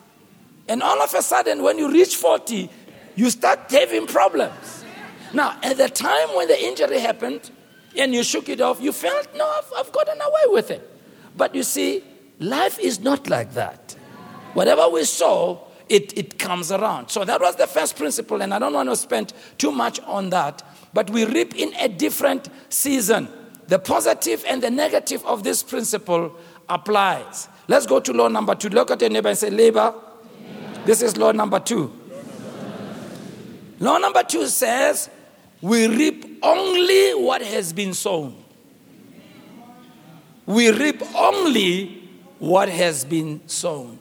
And 0.68 0.82
all 0.82 1.00
of 1.00 1.12
a 1.14 1.22
sudden, 1.22 1.62
when 1.62 1.78
you 1.78 1.90
reach 1.90 2.16
40, 2.16 2.70
you 3.16 3.30
start 3.30 3.70
having 3.70 4.06
problems. 4.06 4.84
Now, 5.32 5.58
at 5.62 5.76
the 5.76 5.88
time 5.88 6.28
when 6.36 6.48
the 6.48 6.62
injury 6.62 6.98
happened 6.98 7.50
and 7.96 8.14
you 8.14 8.22
shook 8.22 8.48
it 8.48 8.60
off, 8.60 8.80
you 8.80 8.92
felt, 8.92 9.28
no, 9.36 9.46
I've, 9.46 9.72
I've 9.78 9.92
gotten 9.92 10.20
away 10.20 10.44
with 10.46 10.70
it. 10.70 10.88
But 11.36 11.54
you 11.54 11.62
see, 11.62 12.04
life 12.38 12.78
is 12.78 13.00
not 13.00 13.28
like 13.28 13.54
that. 13.54 13.96
Whatever 14.54 14.88
we 14.88 15.04
sow, 15.04 15.66
it, 15.88 16.16
it 16.16 16.38
comes 16.38 16.70
around. 16.70 17.08
So 17.08 17.24
that 17.24 17.40
was 17.40 17.56
the 17.56 17.66
first 17.66 17.96
principle, 17.96 18.42
and 18.42 18.52
I 18.52 18.58
don't 18.58 18.72
want 18.72 18.88
to 18.88 18.96
spend 18.96 19.32
too 19.58 19.72
much 19.72 20.00
on 20.00 20.30
that. 20.30 20.62
But 20.92 21.10
we 21.10 21.24
reap 21.24 21.54
in 21.54 21.74
a 21.74 21.88
different 21.88 22.48
season. 22.68 23.28
The 23.68 23.78
positive 23.78 24.44
and 24.46 24.62
the 24.62 24.70
negative 24.70 25.24
of 25.24 25.44
this 25.44 25.62
principle 25.62 26.36
applies. 26.68 27.48
Let's 27.68 27.86
go 27.86 28.00
to 28.00 28.12
law 28.12 28.28
number 28.28 28.54
two. 28.54 28.68
Look 28.68 28.90
at 28.90 29.00
your 29.00 29.10
neighbor 29.10 29.28
and 29.28 29.38
say, 29.38 29.50
labor. 29.50 29.94
This 30.84 31.00
is 31.00 31.16
law 31.16 31.32
number 31.32 31.60
two. 31.60 31.92
Law 33.78 33.98
number 33.98 34.22
two 34.22 34.46
says, 34.46 35.10
we 35.60 35.86
reap 35.86 36.38
only 36.42 37.14
what 37.14 37.42
has 37.42 37.72
been 37.72 37.94
sown. 37.94 38.36
We 40.46 40.70
reap 40.70 41.02
only 41.14 42.08
what 42.38 42.68
has 42.68 43.04
been 43.04 43.46
sown. 43.48 43.98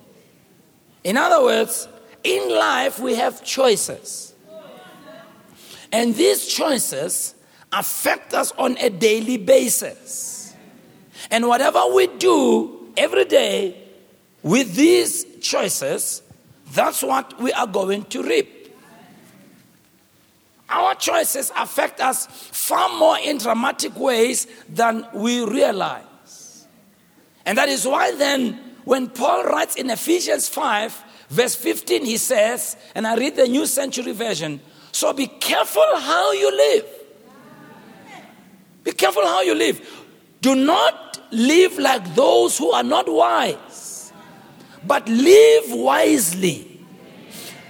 In 1.03 1.17
other 1.17 1.43
words, 1.43 1.87
in 2.23 2.49
life 2.55 2.99
we 2.99 3.15
have 3.15 3.43
choices. 3.43 4.33
And 5.91 6.15
these 6.15 6.47
choices 6.47 7.35
affect 7.71 8.33
us 8.33 8.51
on 8.57 8.77
a 8.77 8.89
daily 8.89 9.37
basis. 9.37 10.55
And 11.29 11.47
whatever 11.47 11.81
we 11.93 12.07
do 12.07 12.91
every 12.97 13.25
day 13.25 13.77
with 14.43 14.75
these 14.75 15.25
choices, 15.39 16.21
that's 16.73 17.03
what 17.03 17.39
we 17.39 17.51
are 17.53 17.67
going 17.67 18.03
to 18.05 18.23
reap. 18.23 18.75
Our 20.69 20.95
choices 20.95 21.51
affect 21.57 21.99
us 21.99 22.27
far 22.27 22.97
more 22.97 23.17
in 23.19 23.37
dramatic 23.37 23.95
ways 23.97 24.47
than 24.69 25.05
we 25.13 25.43
realize. 25.45 26.65
And 27.45 27.57
that 27.57 27.67
is 27.67 27.85
why 27.85 28.15
then 28.15 28.53
when 28.85 29.09
Paul 29.09 29.43
writes 29.43 29.75
in 29.75 29.89
Ephesians 29.89 30.47
5, 30.47 31.03
verse 31.29 31.55
15, 31.55 32.05
he 32.05 32.17
says, 32.17 32.77
and 32.95 33.05
I 33.05 33.15
read 33.15 33.35
the 33.35 33.47
New 33.47 33.65
Century 33.65 34.13
Version, 34.13 34.61
so 34.93 35.11
be 35.13 35.27
careful 35.27 35.85
how 35.97 36.31
you 36.31 36.55
live. 36.55 36.85
Be 38.83 38.91
careful 38.91 39.25
how 39.25 39.41
you 39.41 39.53
live. 39.55 40.05
Do 40.41 40.55
not 40.55 41.21
live 41.31 41.77
like 41.77 42.15
those 42.15 42.57
who 42.57 42.71
are 42.71 42.83
not 42.83 43.07
wise, 43.07 44.11
but 44.85 45.07
live 45.07 45.71
wisely. 45.71 46.67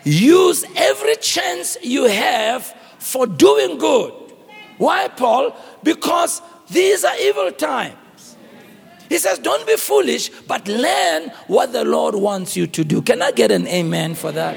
Use 0.04 0.66
every 0.76 1.16
chance 1.18 1.78
you 1.84 2.06
have 2.06 2.66
for 2.98 3.28
doing 3.28 3.78
good. 3.78 4.14
Why, 4.78 5.10
Paul? 5.10 5.56
Because 5.84 6.42
these 6.70 7.04
are 7.04 7.16
evil 7.18 7.52
times. 7.52 8.38
He 9.10 9.18
says, 9.18 9.40
Don't 9.40 9.68
be 9.68 9.76
foolish, 9.76 10.30
but 10.48 10.68
learn 10.68 11.30
what 11.48 11.74
the 11.74 11.84
Lord 11.84 12.16
wants 12.16 12.56
you 12.56 12.66
to 12.68 12.84
do. 12.84 13.02
Can 13.02 13.22
I 13.22 13.32
get 13.32 13.52
an 13.52 13.68
amen 13.68 14.16
for 14.16 14.32
that? 14.32 14.56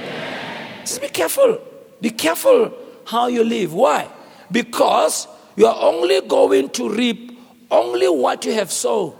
Just 0.82 1.02
be 1.02 1.08
careful. 1.08 1.58
Be 2.00 2.10
careful 2.10 2.72
how 3.04 3.26
you 3.26 3.42
live. 3.42 3.74
Why? 3.74 4.08
Because 4.52 5.26
you 5.56 5.66
are 5.66 5.76
only 5.80 6.20
going 6.22 6.70
to 6.70 6.88
reap 6.88 7.38
only 7.70 8.08
what 8.08 8.44
you 8.44 8.52
have 8.52 8.70
sown. 8.70 9.14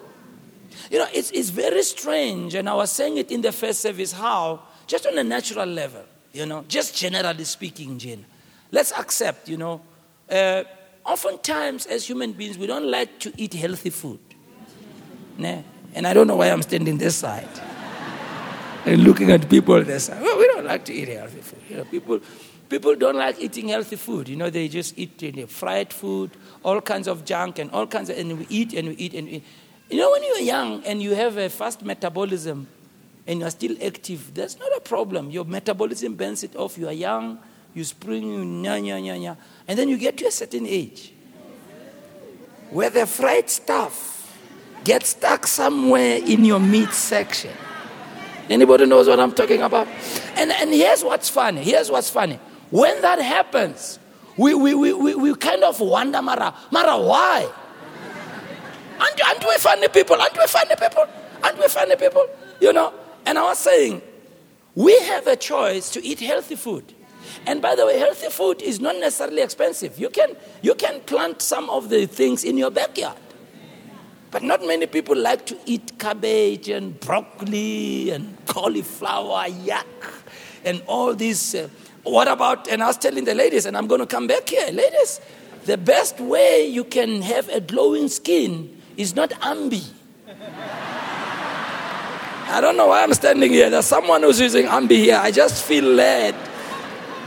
You 0.91 0.99
know, 0.99 1.07
it's, 1.13 1.31
it's 1.31 1.51
very 1.51 1.83
strange, 1.83 2.55
and 2.55 2.69
I 2.69 2.75
was 2.75 2.91
saying 2.91 3.17
it 3.17 3.31
in 3.31 3.41
the 3.41 3.53
first 3.53 3.81
service 3.81 4.13
how, 4.13 4.63
just 4.87 5.07
on 5.07 5.17
a 5.19 5.25
natural 5.25 5.67
level, 5.67 6.05
you 6.33 6.47
know, 6.47 6.65
just 6.69 6.97
generally 6.97 7.45
speaking, 7.45 7.99
Jane, 7.99 8.25
let's 8.71 8.93
accept, 8.93 9.49
you 9.49 9.57
know, 9.57 9.81
uh, 10.31 10.65
oftentimes 11.05 11.87
as 11.87 12.07
human 12.09 12.33
beings, 12.33 12.59
we 12.59 12.67
don't 12.67 12.91
like 12.91 13.19
to 13.21 13.33
eat 13.37 13.55
healthy 13.55 13.91
food. 13.91 14.19
And 15.39 16.07
I 16.07 16.13
don't 16.13 16.27
know 16.27 16.37
why 16.37 16.49
I'm 16.49 16.63
standing 16.63 16.99
this 16.99 17.17
side 17.17 17.49
and 18.85 19.05
looking 19.05 19.31
at 19.31 19.49
people 19.49 19.83
this 19.83 20.05
side. 20.05 20.21
Well, 20.21 20.39
we 20.39 20.47
don't 20.47 20.65
like 20.65 20.85
to 20.87 20.93
eat 20.93 21.09
healthy 21.09 21.41
food. 21.41 21.63
You 21.69 21.77
know, 21.77 21.85
people, 21.85 22.21
people 22.69 22.95
don't 22.97 23.17
like 23.17 23.41
eating 23.41 23.69
healthy 23.69 23.97
food. 23.97 24.29
You 24.29 24.37
know, 24.37 24.51
they 24.51 24.69
just 24.69 24.99
eat 24.99 25.21
you 25.23 25.33
know, 25.33 25.47
fried 25.47 25.93
food, 25.93 26.31
all 26.63 26.81
kinds 26.81 27.09
of 27.09 27.25
junk, 27.25 27.59
and 27.59 27.71
all 27.71 27.87
kinds 27.87 28.11
of, 28.11 28.19
and 28.19 28.39
we 28.39 28.47
eat 28.49 28.73
and 28.75 28.89
we 28.89 28.95
eat 28.95 29.15
and 29.15 29.27
we 29.27 29.35
eat. 29.35 29.45
You 29.91 29.99
know, 29.99 30.11
when 30.11 30.23
you're 30.23 30.41
young 30.41 30.83
and 30.85 31.03
you 31.03 31.15
have 31.15 31.37
a 31.37 31.49
fast 31.49 31.83
metabolism 31.83 32.67
and 33.27 33.41
you're 33.41 33.51
still 33.51 33.77
active, 33.83 34.33
that's 34.35 34.59
not 34.59 34.75
a 34.77 34.81
problem. 34.81 35.31
Your 35.31 35.45
metabolism 35.45 36.15
burns 36.15 36.43
it 36.43 36.57
off. 36.57 36.79
You 36.79 36.89
are 36.89 36.93
young, 36.93 37.39
you 37.75 37.85
spring, 37.85 38.33
you 38.33 38.45
nya, 38.45 38.81
nya, 38.83 39.01
nya, 39.03 39.21
nya. 39.21 39.37
And 39.69 39.79
then 39.79 39.89
you 39.89 39.99
get 39.99 40.17
to 40.19 40.27
a 40.27 40.31
certain 40.31 40.67
age 40.67 41.13
where 42.71 42.91
the 42.91 43.07
fried 43.07 43.51
stuff 43.51 44.37
gets 44.85 45.11
stuck 45.11 45.47
somewhere 45.47 46.17
in 46.17 46.45
your 46.45 46.61
meat 46.61 46.93
section. 46.93 47.53
Anybody 48.49 48.87
knows 48.87 49.09
what 49.09 49.21
I'm 49.21 49.33
talking 49.33 49.63
about? 49.63 49.89
And, 50.37 50.51
and 50.51 50.71
here's 50.71 51.03
what's 51.03 51.29
funny. 51.29 51.63
Here's 51.63 51.91
what's 51.91 52.11
funny. 52.11 52.39
When 52.75 53.03
that 53.03 53.21
happens, 53.21 54.01
we, 54.37 54.53
we, 54.53 54.75
we, 54.75 54.93
we, 54.93 55.15
we 55.15 55.35
kind 55.37 55.63
of 55.63 55.79
wonder, 55.79 56.21
Mara, 56.21 56.53
Mara, 56.73 57.01
why? 57.01 57.49
Aren't, 58.99 59.29
aren't 59.29 59.45
we 59.45 59.57
funny 59.59 59.87
people? 59.87 60.21
Aren't 60.21 60.37
we 60.37 60.45
funny 60.49 60.75
people? 60.75 61.05
Aren't 61.45 61.59
we 61.61 61.69
funny 61.69 61.95
people? 61.95 62.27
You 62.61 62.73
know? 62.73 62.93
And 63.27 63.39
I 63.39 63.45
was 63.45 63.61
saying, 63.61 64.03
we 64.75 64.99
have 65.03 65.29
a 65.29 65.37
choice 65.37 65.89
to 65.91 66.05
eat 66.05 66.19
healthy 66.19 66.57
food. 66.57 66.93
And 67.47 67.63
by 67.63 67.77
the 67.77 67.87
way, 67.87 67.97
healthy 67.97 68.29
food 68.29 68.61
is 68.61 68.81
not 68.81 68.97
necessarily 68.97 69.43
expensive. 69.43 69.97
You 69.97 70.11
can, 70.11 70.31
you 70.61 70.75
can 70.75 71.01
plant 71.03 71.43
some 71.43 71.71
of 71.71 71.91
the 71.91 72.07
things 72.07 72.43
in 72.43 72.59
your 72.59 72.73
backyard. 72.73 73.19
But 74.33 74.43
not 74.43 74.63
many 74.67 74.87
people 74.87 75.17
like 75.17 75.47
to 75.47 75.57
eat 75.65 75.97
cabbage 75.97 76.69
and 76.71 76.99
broccoli 76.99 78.11
and 78.11 78.37
cauliflower, 78.47 79.47
yak, 79.47 79.87
and 80.65 80.83
all 80.89 81.15
these. 81.15 81.55
Uh, 81.55 81.69
what 82.05 82.29
about, 82.29 82.69
and 82.69 82.83
I 82.83 82.87
was 82.87 82.97
telling 82.97 83.25
the 83.25 83.35
ladies, 83.35 83.67
and 83.67 83.77
I'm 83.77 83.87
going 83.87 84.01
to 84.01 84.07
come 84.07 84.27
back 84.27 84.49
here, 84.49 84.71
ladies, 84.71 85.21
the 85.65 85.77
best 85.77 86.21
way 86.21 86.67
you 86.67 86.85
can 86.85 87.23
have 87.23 87.49
a 87.49 87.61
glowing 87.61 88.09
skin 88.09 88.81
is 88.97 89.17
not 89.17 89.31
Ambi. 89.31 89.85
I 92.47 92.61
don't 92.61 92.77
know 92.77 92.89
why 92.89 93.03
I'm 93.03 93.15
standing 93.15 93.51
here. 93.51 93.71
There's 93.71 93.87
someone 93.87 94.23
who's 94.23 94.39
using 94.39 94.67
Ambi 94.67 94.97
here. 94.97 95.19
I 95.21 95.31
just 95.31 95.65
feel 95.65 95.85
led 95.85 96.35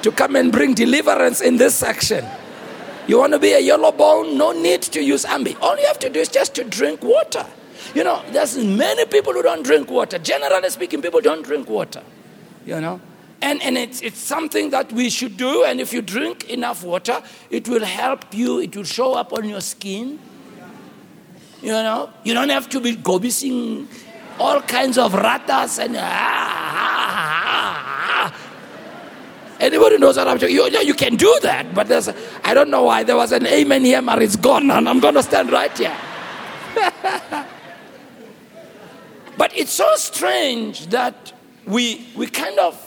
to 0.03 0.11
come 0.11 0.35
and 0.35 0.51
bring 0.51 0.73
deliverance 0.73 1.41
in 1.41 1.57
this 1.57 1.75
section. 1.75 2.25
You 3.07 3.19
want 3.19 3.33
to 3.33 3.39
be 3.39 3.53
a 3.53 3.59
yellow 3.59 3.91
bone? 3.91 4.37
No 4.37 4.51
need 4.51 4.81
to 4.83 5.01
use 5.01 5.23
ambi. 5.25 5.59
All 5.61 5.77
you 5.79 5.87
have 5.87 5.99
to 5.99 6.09
do 6.09 6.19
is 6.19 6.27
just 6.27 6.55
to 6.55 6.63
drink 6.63 7.01
water. 7.03 7.45
You 7.95 8.03
know, 8.03 8.21
there's 8.31 8.57
many 8.57 9.05
people 9.05 9.33
who 9.33 9.41
don't 9.41 9.63
drink 9.63 9.89
water. 9.89 10.17
Generally 10.17 10.69
speaking, 10.71 11.01
people 11.01 11.21
don't 11.21 11.41
drink 11.43 11.69
water. 11.69 12.03
You 12.65 12.81
know? 12.81 12.99
And, 13.41 13.61
and 13.61 13.77
it's, 13.77 14.01
it's 14.01 14.17
something 14.17 14.71
that 14.71 14.91
we 14.91 15.09
should 15.09 15.37
do. 15.37 15.63
And 15.63 15.79
if 15.79 15.93
you 15.93 16.01
drink 16.01 16.49
enough 16.49 16.83
water, 16.83 17.21
it 17.49 17.67
will 17.67 17.85
help 17.85 18.33
you, 18.33 18.59
it 18.59 18.75
will 18.75 18.83
show 18.83 19.13
up 19.13 19.31
on 19.33 19.47
your 19.47 19.61
skin. 19.61 20.19
You 21.61 21.71
know, 21.71 22.09
you 22.23 22.33
don't 22.33 22.49
have 22.49 22.69
to 22.69 22.79
be 22.79 22.95
gobising 22.95 23.87
all 24.39 24.61
kinds 24.61 24.97
of 24.97 25.13
ratas 25.13 25.83
and 25.83 25.95
ah, 25.97 26.01
ah, 26.01 27.15
ah, 27.15 28.31
ah. 28.31 28.33
Anybody 29.59 29.97
knows 29.97 30.17
what 30.17 30.27
I'm 30.27 30.37
talking? 30.37 30.55
You, 30.55 30.67
you 30.67 30.93
can 30.93 31.15
do 31.15 31.35
that, 31.41 31.73
but 31.73 31.87
there's, 31.87 32.09
I 32.43 32.53
don't 32.53 32.69
know 32.69 32.83
why 32.83 33.03
there 33.03 33.15
was 33.15 33.31
an 33.31 33.47
amen 33.47 33.85
here, 33.85 34.03
but 34.03 34.21
it's 34.21 34.35
gone, 34.35 34.69
and 34.69 34.87
I'm 34.87 34.99
going 34.99 35.15
to 35.15 35.23
stand 35.23 35.51
right 35.51 35.75
here. 35.75 35.97
but 39.37 39.57
it's 39.57 39.71
so 39.71 39.91
strange 39.95 40.85
that 40.87 41.33
we, 41.65 42.05
we 42.15 42.27
kind 42.27 42.59
of 42.59 42.86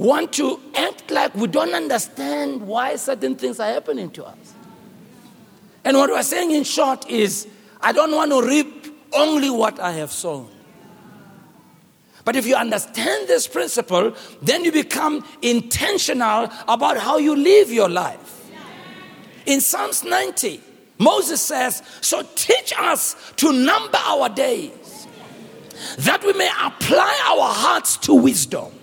want 0.00 0.32
to 0.32 0.58
act 0.74 1.10
like 1.10 1.34
we 1.34 1.46
don't 1.46 1.74
understand 1.74 2.66
why 2.66 2.96
certain 2.96 3.36
things 3.36 3.60
are 3.60 3.70
happening 3.70 4.10
to 4.10 4.24
us. 4.24 4.54
And 5.84 5.94
what 5.94 6.08
we're 6.08 6.22
saying 6.22 6.52
in 6.52 6.64
short 6.64 7.06
is 7.10 7.46
I 7.82 7.92
don't 7.92 8.12
want 8.12 8.30
to 8.30 8.40
reap 8.40 8.96
only 9.12 9.50
what 9.50 9.78
I 9.78 9.92
have 9.92 10.10
sown. 10.10 10.48
But 12.24 12.34
if 12.34 12.46
you 12.46 12.54
understand 12.56 13.28
this 13.28 13.46
principle, 13.46 14.14
then 14.40 14.64
you 14.64 14.72
become 14.72 15.22
intentional 15.42 16.50
about 16.66 16.96
how 16.96 17.18
you 17.18 17.36
live 17.36 17.70
your 17.70 17.90
life. 17.90 18.50
In 19.44 19.60
Psalms 19.60 20.02
90, 20.02 20.62
Moses 20.98 21.42
says, 21.42 21.82
So 22.00 22.22
teach 22.36 22.72
us 22.78 23.34
to 23.36 23.52
number 23.52 23.98
our 23.98 24.30
days, 24.30 25.06
that 25.98 26.24
we 26.24 26.32
may 26.32 26.48
apply 26.62 27.20
our 27.28 27.52
hearts 27.52 27.98
to 27.98 28.14
wisdom. 28.14 28.79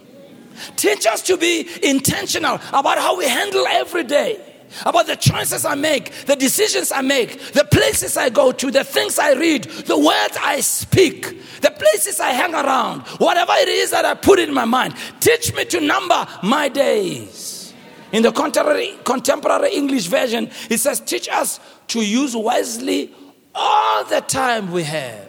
Teach 0.76 1.06
us 1.06 1.22
to 1.24 1.38
be 1.38 1.68
intentional 1.84 2.56
about 2.70 2.98
how 2.98 3.18
we 3.18 3.28
handle 3.28 3.66
every 3.68 4.04
day 4.04 4.42
about 4.86 5.08
the 5.08 5.16
choices 5.16 5.66
I 5.66 5.76
make, 5.76 6.12
the 6.26 6.36
decisions 6.36 6.92
I 6.92 7.02
make, 7.02 7.40
the 7.54 7.66
places 7.66 8.18
I 8.18 8.30
go 8.30 8.52
to, 8.52 8.72
the 8.72 8.84
things 8.84 9.20
I 9.20 9.34
read, 9.34 9.64
the 9.64 9.98
words 9.98 10.38
I 10.42 10.60
speak, 10.62 11.62
the 11.62 11.72
places 11.72 12.20
I 12.20 12.32
hang 12.32 12.54
around, 12.54 13.02
whatever 13.20 13.54
it 13.56 13.70
is 13.70 13.92
that 13.92 14.06
I 14.06 14.14
put 14.14 14.40
in 14.40 14.54
my 14.54 14.66
mind. 14.66 14.96
Teach 15.20 15.54
me 15.54 15.66
to 15.66 15.80
number 15.80 16.28
my 16.44 16.70
days. 16.70 17.74
In 18.12 18.24
the 18.24 18.32
contemporary, 18.32 18.98
contemporary 19.04 19.74
English 19.74 20.08
version, 20.08 20.50
it 20.70 20.78
says, 20.78 21.02
Teach 21.02 21.28
us 21.30 21.60
to 21.88 22.02
use 22.02 22.36
wisely 22.36 23.14
all 23.54 24.06
the 24.06 24.22
time 24.22 24.72
we 24.72 24.84
have. 24.84 25.27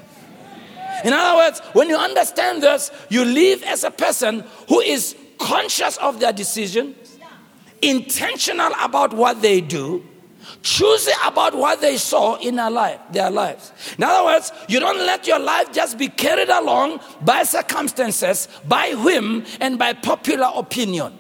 In 1.04 1.12
other 1.12 1.36
words, 1.36 1.60
when 1.72 1.88
you 1.88 1.96
understand 1.96 2.62
this, 2.62 2.90
you 3.08 3.24
live 3.24 3.62
as 3.62 3.84
a 3.84 3.90
person 3.90 4.44
who 4.68 4.80
is 4.80 5.16
conscious 5.38 5.96
of 5.98 6.20
their 6.20 6.32
decision, 6.32 6.94
intentional 7.82 8.72
about 8.80 9.12
what 9.12 9.40
they 9.40 9.60
do, 9.60 10.04
choosy 10.62 11.12
about 11.24 11.54
what 11.54 11.80
they 11.80 11.96
saw 11.96 12.36
in 12.36 12.56
their 12.56 12.70
life, 12.70 13.00
their 13.12 13.30
lives. 13.30 13.72
In 13.96 14.04
other 14.04 14.24
words, 14.24 14.52
you 14.68 14.80
don't 14.80 14.98
let 14.98 15.26
your 15.26 15.38
life 15.38 15.72
just 15.72 15.98
be 15.98 16.08
carried 16.08 16.48
along 16.48 17.00
by 17.22 17.42
circumstances, 17.44 18.48
by 18.66 18.94
whim, 18.94 19.44
and 19.60 19.78
by 19.78 19.92
popular 19.92 20.50
opinion. 20.54 21.12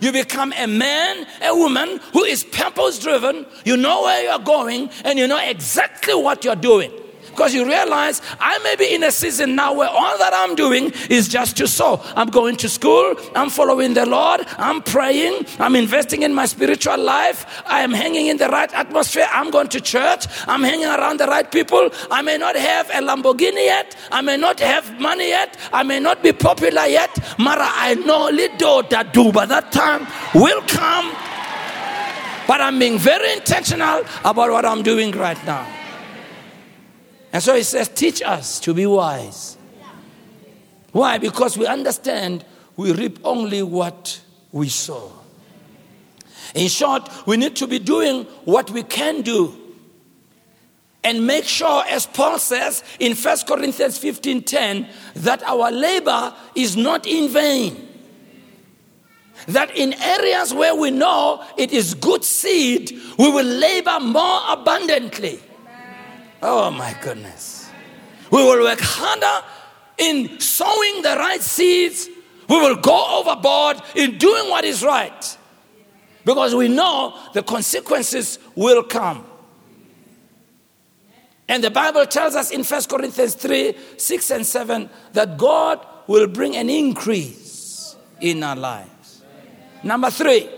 You 0.00 0.12
become 0.12 0.52
a 0.52 0.66
man, 0.66 1.26
a 1.42 1.54
woman 1.54 2.00
who 2.12 2.24
is 2.24 2.44
purpose 2.44 2.98
driven. 2.98 3.46
You 3.64 3.76
know 3.76 4.02
where 4.02 4.22
you're 4.22 4.38
going 4.44 4.90
and 5.04 5.18
you 5.18 5.26
know 5.26 5.38
exactly 5.38 6.14
what 6.14 6.44
you're 6.44 6.56
doing. 6.56 6.92
Because 7.38 7.54
you 7.54 7.64
realize 7.64 8.20
I 8.40 8.58
may 8.64 8.74
be 8.74 8.92
in 8.92 9.04
a 9.04 9.12
season 9.12 9.54
now 9.54 9.72
where 9.72 9.88
all 9.88 10.18
that 10.18 10.32
I'm 10.34 10.56
doing 10.56 10.90
is 11.08 11.28
just 11.28 11.56
to 11.58 11.68
sow. 11.68 12.02
I'm 12.16 12.30
going 12.30 12.56
to 12.56 12.68
school, 12.68 13.14
I'm 13.36 13.48
following 13.48 13.94
the 13.94 14.06
Lord, 14.06 14.40
I'm 14.58 14.82
praying, 14.82 15.46
I'm 15.60 15.76
investing 15.76 16.22
in 16.22 16.34
my 16.34 16.46
spiritual 16.46 16.98
life, 16.98 17.62
I 17.64 17.82
am 17.82 17.92
hanging 17.92 18.26
in 18.26 18.38
the 18.38 18.48
right 18.48 18.74
atmosphere, 18.74 19.28
I'm 19.30 19.52
going 19.52 19.68
to 19.68 19.80
church, 19.80 20.26
I'm 20.48 20.64
hanging 20.64 20.86
around 20.86 21.20
the 21.20 21.28
right 21.28 21.48
people. 21.48 21.90
I 22.10 22.22
may 22.22 22.38
not 22.38 22.56
have 22.56 22.90
a 22.90 23.06
Lamborghini 23.06 23.66
yet, 23.66 23.94
I 24.10 24.20
may 24.20 24.36
not 24.36 24.58
have 24.58 24.98
money 24.98 25.28
yet, 25.28 25.56
I 25.72 25.84
may 25.84 26.00
not 26.00 26.24
be 26.24 26.32
popular 26.32 26.86
yet. 26.86 27.38
Mara, 27.38 27.68
I 27.70 27.94
know 27.94 28.30
little 28.30 28.82
that 28.82 29.12
do, 29.12 29.30
but 29.30 29.48
that 29.50 29.70
time 29.70 30.08
will 30.34 30.62
come. 30.62 31.12
But 32.48 32.60
I'm 32.60 32.80
being 32.80 32.98
very 32.98 33.32
intentional 33.34 34.02
about 34.24 34.50
what 34.50 34.64
I'm 34.64 34.82
doing 34.82 35.12
right 35.12 35.38
now. 35.46 35.77
And 37.32 37.42
so 37.42 37.54
he 37.54 37.62
says, 37.62 37.88
teach 37.88 38.22
us 38.22 38.58
to 38.60 38.72
be 38.72 38.86
wise. 38.86 39.56
Why? 40.92 41.18
Because 41.18 41.58
we 41.58 41.66
understand 41.66 42.44
we 42.76 42.92
reap 42.92 43.18
only 43.24 43.62
what 43.62 44.20
we 44.52 44.68
sow. 44.68 45.12
In 46.54 46.68
short, 46.68 47.08
we 47.26 47.36
need 47.36 47.56
to 47.56 47.66
be 47.66 47.78
doing 47.78 48.24
what 48.44 48.70
we 48.70 48.82
can 48.82 49.22
do. 49.22 49.54
And 51.04 51.26
make 51.26 51.44
sure, 51.44 51.84
as 51.88 52.06
Paul 52.06 52.38
says 52.38 52.82
in 52.98 53.14
1 53.14 53.36
Corinthians 53.46 53.98
15 53.98 54.42
10, 54.42 54.88
that 55.16 55.42
our 55.42 55.70
labor 55.70 56.34
is 56.54 56.76
not 56.76 57.06
in 57.06 57.28
vain. 57.28 57.88
That 59.46 59.74
in 59.76 59.94
areas 59.94 60.52
where 60.52 60.74
we 60.74 60.90
know 60.90 61.44
it 61.56 61.72
is 61.72 61.94
good 61.94 62.24
seed, 62.24 62.90
we 63.18 63.30
will 63.30 63.46
labor 63.46 64.00
more 64.00 64.40
abundantly. 64.48 65.40
Oh 66.42 66.70
my 66.70 66.96
goodness. 67.02 67.70
We 68.30 68.42
will 68.42 68.62
work 68.62 68.80
harder 68.80 69.46
in 69.96 70.38
sowing 70.40 71.02
the 71.02 71.16
right 71.16 71.40
seeds. 71.40 72.08
We 72.48 72.56
will 72.56 72.76
go 72.76 73.20
overboard 73.20 73.82
in 73.94 74.18
doing 74.18 74.48
what 74.48 74.64
is 74.64 74.82
right. 74.82 75.38
Because 76.24 76.54
we 76.54 76.68
know 76.68 77.18
the 77.34 77.42
consequences 77.42 78.38
will 78.54 78.82
come. 78.82 79.24
And 81.48 81.64
the 81.64 81.70
Bible 81.70 82.04
tells 82.04 82.36
us 82.36 82.50
in 82.50 82.62
1 82.62 82.82
Corinthians 82.84 83.34
3 83.34 83.74
6 83.96 84.30
and 84.30 84.46
7 84.46 84.90
that 85.14 85.38
God 85.38 85.84
will 86.06 86.26
bring 86.26 86.56
an 86.56 86.68
increase 86.68 87.96
in 88.20 88.42
our 88.42 88.56
lives. 88.56 89.22
Number 89.82 90.10
three, 90.10 90.48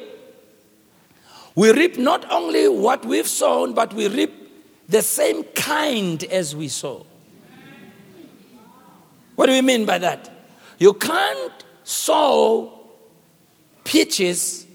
we 1.55 1.73
reap 1.73 1.99
not 1.99 2.31
only 2.31 2.69
what 2.69 3.05
we've 3.05 3.29
sown, 3.29 3.75
but 3.75 3.93
we 3.93 4.09
reap 4.09 4.39
the 4.90 5.03
same 5.03 5.44
kind 5.44 6.22
as 6.24 6.55
we 6.55 6.66
sow. 6.68 7.07
What 9.37 9.46
do 9.46 9.53
we 9.53 9.62
mean 9.62 9.87
by 9.87 9.98
that? 9.98 10.31
You 10.79 10.94
can't 10.94 11.64
sow 11.85 12.88
peaches 13.85 14.66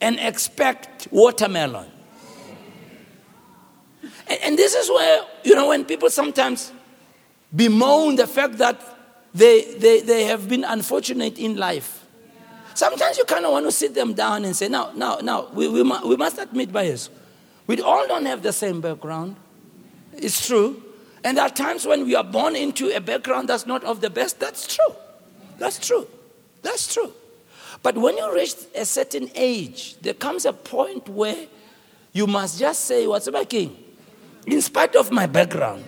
and 0.00 0.18
expect 0.20 1.08
watermelon. 1.10 1.90
And, 4.28 4.38
and, 4.42 4.58
this 4.58 4.74
is 4.74 4.88
where, 4.88 5.22
you 5.42 5.54
know, 5.54 5.68
when 5.68 5.84
people 5.84 6.08
sometimes 6.08 6.72
bemoan 7.54 8.16
the 8.16 8.26
fact 8.26 8.58
that 8.58 8.80
they, 9.34 9.74
they, 9.74 10.00
they 10.02 10.24
have 10.24 10.48
been 10.48 10.64
unfortunate 10.64 11.38
in 11.38 11.56
life. 11.56 12.06
Sometimes 12.74 13.18
you 13.18 13.24
kind 13.24 13.44
of 13.44 13.52
want 13.52 13.66
to 13.66 13.72
sit 13.72 13.94
them 13.94 14.14
down 14.14 14.44
and 14.44 14.54
say, 14.54 14.68
now, 14.68 14.92
now, 14.94 15.18
now, 15.20 15.48
we, 15.52 15.66
we, 15.66 15.82
we 15.82 16.16
must 16.16 16.38
admit, 16.38 16.72
bias. 16.72 17.10
We 17.66 17.80
all 17.82 18.06
don't 18.06 18.26
have 18.26 18.42
the 18.42 18.52
same 18.52 18.80
background. 18.80 19.36
It's 20.18 20.46
true. 20.46 20.82
And 21.24 21.36
there 21.36 21.44
are 21.44 21.50
times 21.50 21.86
when 21.86 22.04
we 22.04 22.14
are 22.14 22.24
born 22.24 22.54
into 22.54 22.94
a 22.94 23.00
background 23.00 23.48
that's 23.48 23.66
not 23.66 23.84
of 23.84 24.00
the 24.00 24.10
best. 24.10 24.38
That's 24.38 24.66
true. 24.66 24.94
That's 25.58 25.84
true. 25.84 26.06
That's 26.62 26.92
true. 26.92 27.12
But 27.82 27.96
when 27.96 28.16
you 28.16 28.34
reach 28.34 28.54
a 28.74 28.84
certain 28.84 29.30
age, 29.34 29.96
there 30.00 30.14
comes 30.14 30.44
a 30.44 30.52
point 30.52 31.08
where 31.08 31.46
you 32.12 32.26
must 32.26 32.58
just 32.58 32.84
say, 32.84 33.06
What's 33.06 33.30
my 33.30 33.44
king? 33.44 33.76
In 34.46 34.60
spite 34.62 34.96
of 34.96 35.10
my 35.10 35.26
background. 35.26 35.84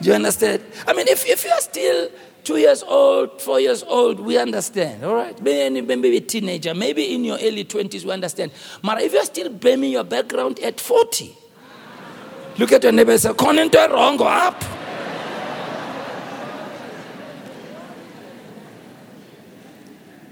Do 0.00 0.08
you 0.08 0.14
understand? 0.14 0.62
I 0.86 0.92
mean, 0.94 1.06
if, 1.08 1.26
if 1.28 1.44
you 1.44 1.50
are 1.50 1.60
still 1.60 2.10
two 2.42 2.56
years 2.56 2.82
old, 2.82 3.40
four 3.40 3.60
years 3.60 3.84
old, 3.84 4.18
we 4.18 4.36
understand, 4.36 5.04
all 5.04 5.14
right? 5.14 5.40
Maybe, 5.40 5.80
maybe 5.80 6.16
a 6.16 6.20
teenager, 6.20 6.74
maybe 6.74 7.14
in 7.14 7.24
your 7.24 7.36
early 7.36 7.64
20s, 7.64 8.04
we 8.04 8.10
understand. 8.10 8.50
But 8.82 9.00
if 9.00 9.12
you 9.12 9.20
are 9.20 9.24
still 9.24 9.48
blaming 9.48 9.92
your 9.92 10.02
background 10.02 10.58
at 10.58 10.80
40, 10.80 11.36
Look 12.58 12.72
at 12.72 12.82
your 12.82 12.92
neighbor 12.92 13.12
and 13.12 13.20
say, 13.20 13.30
Konente 13.30 13.88
wrong 13.90 14.16
go 14.16 14.26
up. 14.26 14.62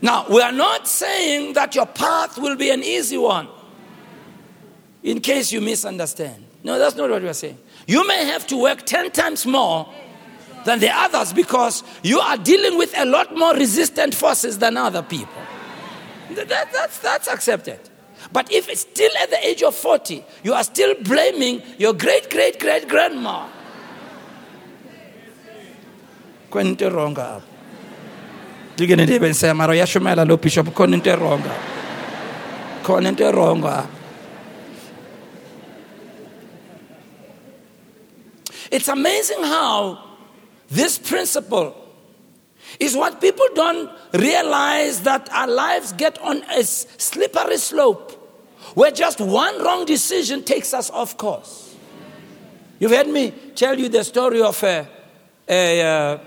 Now, 0.03 0.27
we 0.29 0.41
are 0.41 0.53
not 0.53 0.89
saying 0.89 1.55
that 1.55 1.75
your 1.75 1.87
path 1.87 2.39
will 2.39 2.57
be 2.57 2.71
an 2.71 2.83
easy 2.83 3.19
one. 3.19 3.49
In 5.03 5.21
case 5.21 5.53
you 5.53 5.61
misunderstand. 5.61 6.45
No, 6.63 6.79
that's 6.79 6.95
not 6.95 7.11
what 7.11 7.23
we 7.23 7.29
are 7.29 7.35
saying. 7.35 7.59
You 7.87 8.07
may 8.07 8.25
have 8.27 8.47
to 8.49 8.57
work 8.57 8.85
10 8.85 9.11
times 9.13 9.47
more 9.47 9.93
than 10.65 10.79
the 10.79 10.91
others 10.91 11.33
because 11.33 11.83
you 12.03 12.21
are 12.21 12.37
dealing 12.37 12.77
with 12.77 12.97
a 12.99 13.05
lot 13.05 13.35
more 13.37 13.55
resistant 13.55 14.15
forces 14.15 14.59
than 14.59 14.77
other 14.77 15.03
people. 15.03 15.43
That, 16.35 16.49
that's, 16.49 16.99
that's 16.99 17.29
accepted. 17.29 17.81
But 18.33 18.53
if 18.53 18.69
it's 18.69 18.83
still 18.83 19.11
at 19.23 19.31
the 19.31 19.47
age 19.47 19.63
of 19.63 19.75
40, 19.75 20.25
you 20.45 20.53
are 20.55 20.65
still 20.65 20.95
blaming 21.03 21.63
your 21.79 21.93
great 21.95 22.31
great 22.31 22.61
great 22.61 22.89
grandma. 22.89 23.49
Kwente 26.51 26.91
ronga. 26.91 27.43
Digene 28.77 29.07
de 29.07 29.19
ben 29.19 29.35
say 29.35 29.53
maro 29.53 29.73
yashumela 29.73 30.27
lo 30.29 30.37
bishop 30.37 30.67
konente 30.67 31.17
ronga. 31.17 31.55
Konente 32.83 33.33
ronga. 33.33 33.87
It's 38.71 38.89
amazing 38.89 39.43
how 39.43 39.99
this 40.69 40.99
principle 40.99 41.80
is 42.79 42.97
what 42.97 43.21
people 43.21 43.47
don't 43.55 43.91
realize 44.13 45.03
that 45.03 45.31
our 45.33 45.49
lives 45.49 45.93
get 45.93 46.19
on 46.21 46.43
a 46.51 46.63
slippery 46.65 47.57
slope 47.57 48.17
where 48.75 48.91
just 48.91 49.21
one 49.21 49.63
wrong 49.63 49.85
decision 49.85 50.45
takes 50.45 50.73
us 50.73 50.91
off 50.91 51.17
course. 51.17 51.75
You've 52.79 52.93
heard 52.93 53.09
me 53.09 53.33
tell 53.55 53.79
you 53.79 53.89
the 53.89 54.05
story 54.05 54.43
of 54.43 54.63
a, 54.63 54.87
a, 55.49 55.83
uh, 55.83 56.19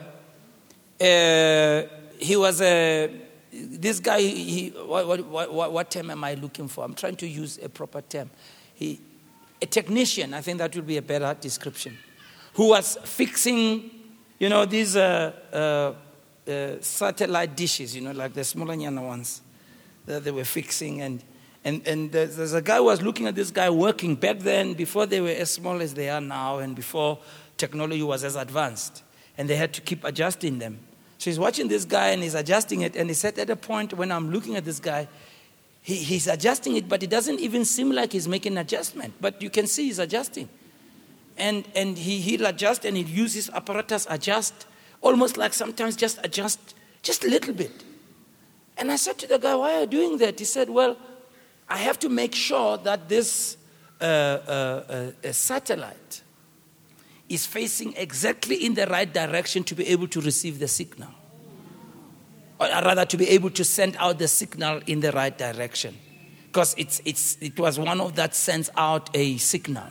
a 1.00 1.90
he 2.20 2.36
was 2.36 2.62
a 2.62 3.10
this 3.52 4.00
guy 4.00 4.20
he, 4.20 4.70
what, 4.70 5.08
what, 5.08 5.52
what, 5.52 5.72
what 5.72 5.92
term 5.92 6.10
am 6.10 6.24
i 6.24 6.34
looking 6.34 6.68
for 6.68 6.84
i'm 6.84 6.96
trying 6.96 7.16
to 7.16 7.28
use 7.28 7.60
a 7.62 7.70
proper 7.70 8.02
term 8.02 8.28
he 8.74 9.00
a 9.64 9.66
technician, 9.66 10.34
I 10.34 10.42
think 10.42 10.58
that 10.58 10.76
would 10.76 10.86
be 10.86 10.98
a 10.98 11.02
better 11.02 11.36
description, 11.40 11.98
who 12.56 12.70
was 12.70 12.98
fixing, 13.06 13.90
you 14.38 14.50
know, 14.50 14.66
these 14.66 14.98
uh, 14.98 15.32
uh, 15.54 15.94
uh, 16.48 16.82
satellite 16.82 17.56
dishes, 17.56 17.96
you 17.96 18.02
know, 18.02 18.12
like 18.12 18.34
the 18.34 18.44
smaller 18.44 18.76
ones 19.02 19.42
that 20.06 20.24
they 20.24 20.32
were 20.32 20.44
fixing. 20.44 21.02
And, 21.02 21.24
and, 21.64 21.88
and 21.88 22.12
there's, 22.12 22.36
there's 22.36 22.54
a 22.54 22.62
guy 22.62 22.78
who 22.78 22.86
was 22.86 23.02
looking 23.02 23.28
at 23.28 23.36
this 23.36 23.52
guy 23.52 23.70
working 23.70 24.16
back 24.16 24.40
then, 24.40 24.74
before 24.74 25.06
they 25.06 25.22
were 25.22 25.30
as 25.30 25.52
small 25.52 25.82
as 25.82 25.94
they 25.94 26.10
are 26.10 26.22
now, 26.22 26.60
and 26.60 26.76
before 26.76 27.20
technology 27.58 28.04
was 28.04 28.24
as 28.24 28.36
advanced. 28.36 29.04
And 29.38 29.50
they 29.50 29.56
had 29.56 29.74
to 29.74 29.82
keep 29.82 30.04
adjusting 30.04 30.60
them. 30.60 30.80
So 31.18 31.30
he's 31.30 31.40
watching 31.40 31.70
this 31.70 31.86
guy 31.86 32.10
and 32.10 32.22
he's 32.22 32.36
adjusting 32.36 32.82
it. 32.82 32.96
And 32.96 33.10
he 33.10 33.14
said, 33.14 33.40
at 33.40 33.50
a 33.50 33.56
point 33.56 33.94
when 33.94 34.12
I'm 34.12 34.32
looking 34.32 34.56
at 34.56 34.66
this 34.66 34.80
guy, 34.80 35.08
he, 35.82 35.96
he's 35.96 36.28
adjusting 36.28 36.76
it, 36.76 36.90
but 36.90 37.02
it 37.02 37.10
doesn't 37.10 37.40
even 37.40 37.66
seem 37.66 37.92
like 37.92 38.12
he's 38.12 38.28
making 38.28 38.54
an 38.54 38.58
adjustment. 38.60 39.14
But 39.22 39.42
you 39.42 39.50
can 39.50 39.68
see 39.68 39.86
he's 39.86 40.00
adjusting. 40.00 40.50
And, 41.38 41.66
and 41.76 41.98
he, 41.98 42.20
he'll 42.20 42.46
adjust 42.46 42.86
and 42.86 42.98
he'll 42.98 43.08
use 43.08 43.34
his 43.34 43.50
apparatus, 43.50 44.06
adjust, 44.10 44.68
almost 45.04 45.38
like 45.38 45.54
sometimes 45.54 45.96
just 45.96 46.20
adjust 46.24 46.74
just 47.04 47.24
a 47.24 47.28
little 47.28 47.54
bit. 47.54 47.84
And 48.78 48.92
I 48.92 48.96
said 48.96 49.20
to 49.20 49.28
the 49.28 49.38
guy, 49.38 49.56
Why 49.56 49.76
are 49.76 49.82
you 49.82 49.88
doing 49.88 50.18
that? 50.18 50.40
He 50.40 50.46
said, 50.46 50.70
Well, 50.70 50.98
I 51.70 51.78
have 51.78 52.00
to 52.00 52.10
make 52.10 52.34
sure 52.34 52.78
that 52.78 53.08
this 53.08 53.58
uh, 54.02 54.06
uh, 54.06 55.12
uh, 55.24 55.32
satellite 55.32 56.24
is 57.30 57.46
facing 57.46 57.94
exactly 57.96 58.66
in 58.66 58.74
the 58.74 58.88
right 58.88 59.12
direction 59.14 59.64
to 59.66 59.76
be 59.76 59.88
able 59.88 60.08
to 60.08 60.22
receive 60.22 60.60
the 60.60 60.68
signal 60.68 61.10
or 62.60 62.68
rather 62.68 63.06
to 63.06 63.18
be 63.18 63.28
able 63.30 63.50
to 63.50 63.64
send 63.64 63.96
out 63.98 64.20
the 64.20 64.28
signal 64.28 64.82
in 64.88 65.00
the 65.00 65.12
right 65.12 65.38
direction. 65.38 65.98
Because 66.48 66.76
it's, 66.78 67.02
it's, 67.06 67.38
it 67.42 67.60
was 67.60 67.80
one 67.80 68.00
of 68.00 68.16
that 68.16 68.36
sends 68.36 68.70
out 68.78 69.10
a 69.16 69.38
signal. 69.38 69.88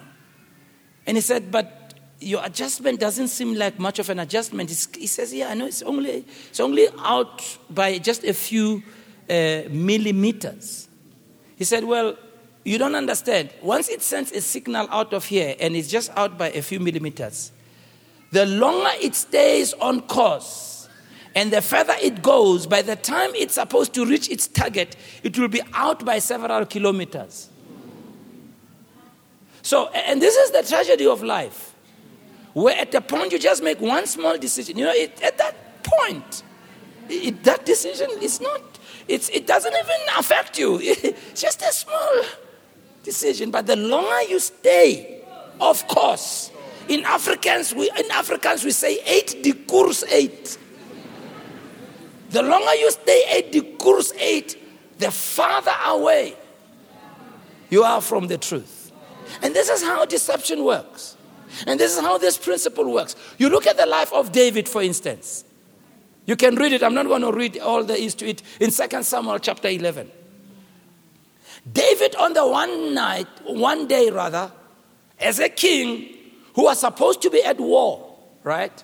And 1.07 1.17
he 1.17 1.21
said, 1.21 1.51
But 1.51 1.82
your 2.23 2.45
adjustment 2.45 3.01
doesn't 3.01 3.29
seem 3.29 3.55
like 3.55 3.79
much 3.79 3.99
of 3.99 4.09
an 4.11 4.19
adjustment. 4.19 4.71
It's, 4.71 4.89
he 4.95 5.07
says, 5.07 5.33
Yeah, 5.35 5.49
I 5.49 5.55
know 5.55 5.67
it's 5.67 5.83
only, 5.83 6.25
it's 6.49 6.61
only 6.61 6.89
out 6.99 7.59
by 7.69 7.99
just 7.99 8.25
a 8.25 8.33
few 8.33 8.83
uh, 9.29 9.63
millimeters. 9.71 10.89
He 11.57 11.65
said, 11.65 11.85
Well, 11.85 12.17
you 12.65 12.79
don't 12.79 12.95
understand. 12.95 13.51
Once 13.61 13.89
it 13.89 14.03
sends 14.03 14.33
a 14.33 14.41
signal 14.41 14.87
out 14.91 15.13
of 15.13 15.25
here 15.25 15.57
and 15.59 15.75
it's 15.75 15.89
just 15.89 16.11
out 16.17 16.39
by 16.39 16.51
a 16.51 16.63
few 16.63 16.79
millimeters, 16.81 17.53
the 18.31 18.47
longer 18.47 18.91
it 19.01 19.15
stays 19.15 19.73
on 19.75 20.03
course, 20.03 20.89
and 21.35 21.53
the 21.53 21.63
further 21.63 21.95
it 22.01 22.23
goes, 22.23 22.67
by 22.67 22.83
the 22.83 22.97
time 22.97 23.31
it's 23.35 23.55
supposed 23.55 23.95
to 23.95 24.05
reach 24.05 24.31
its 24.31 24.47
target, 24.47 24.97
it 25.23 25.39
will 25.39 25.49
be 25.49 25.63
out 25.73 26.05
by 26.05 26.19
several 26.19 26.67
kilometers. 26.67 27.49
So, 29.63 29.89
and 29.89 30.21
this 30.21 30.37
is 30.37 30.51
the 30.51 30.63
tragedy 30.63 31.07
of 31.07 31.23
life. 31.23 31.72
Where 32.55 32.77
at 32.77 32.93
the 32.93 33.01
point 33.01 33.33
you 33.33 33.39
just 33.39 33.63
make 33.63 33.81
one 33.81 34.07
small 34.07 34.37
decision, 34.39 34.77
you 34.79 34.85
know, 34.85 34.93
it, 34.93 35.21
at 35.23 35.39
that 35.39 35.83
point, 35.83 36.43
it, 37.09 37.43
that 37.45 37.65
decision 37.65 38.11
is 38.21 38.41
not, 38.41 38.61
it's, 39.09 39.29
it 39.31 39.47
doesn't 39.47 39.73
even 39.73 39.97
affect 40.19 40.59
you. 40.59 40.79
It's 40.83 41.41
just 41.41 41.63
a 41.63 41.73
small 41.73 42.23
decision. 43.03 43.51
But 43.51 43.67
the 43.67 43.77
longer 43.77 44.23
you 44.29 44.39
stay, 44.39 45.23
of 45.61 45.87
course, 45.89 46.51
in 46.89 47.03
Afrikaans, 47.05 47.75
we, 47.75 47.91
in 47.91 48.09
Afrikaans, 48.11 48.65
we 48.65 48.71
say 48.71 48.99
eight 49.07 49.43
de 49.43 49.53
course 49.53 50.05
eight. 50.05 50.59
The 52.31 52.43
longer 52.43 52.75
you 52.75 52.91
stay 52.91 53.39
at 53.39 53.53
the 53.53 53.61
course 53.79 54.13
eight, 54.19 54.59
the 54.99 55.11
farther 55.11 55.75
away 55.87 56.37
you 57.73 57.85
are 57.85 58.03
from 58.03 58.27
the 58.27 58.37
truth. 58.37 58.93
And 59.41 59.55
this 59.55 59.71
is 59.71 59.83
how 59.83 60.05
deception 60.05 60.63
works. 60.63 61.17
And 61.67 61.79
this 61.79 61.95
is 61.95 62.01
how 62.01 62.19
this 62.19 62.39
principle 62.39 62.93
works. 62.93 63.17
You 63.39 63.49
look 63.49 63.67
at 63.67 63.77
the 63.77 63.87
life 63.87 64.13
of 64.13 64.33
David, 64.33 64.69
for 64.69 64.83
instance. 64.83 65.45
You 66.27 66.37
can 66.37 66.55
read 66.57 66.73
it. 66.73 66.83
I'm 66.83 66.95
not 66.95 67.07
going 67.07 67.23
to 67.23 67.33
read 67.33 67.59
all 67.59 67.83
there 67.85 67.97
is 67.97 68.15
to 68.17 68.29
it 68.29 68.43
in 68.61 68.71
2 68.71 69.03
Samuel 69.03 69.39
chapter 69.39 69.69
11. 69.69 70.11
David, 71.73 72.17
on 72.17 72.33
the 72.33 72.47
one 72.47 72.95
night, 72.95 73.29
one 73.45 73.87
day 73.87 74.11
rather, 74.11 74.51
as 75.19 75.39
a 75.39 75.49
king 75.49 76.17
who 76.55 76.65
was 76.65 76.81
supposed 76.81 77.23
to 77.23 77.31
be 77.31 77.43
at 77.43 77.59
war, 77.59 78.17
right? 78.43 78.83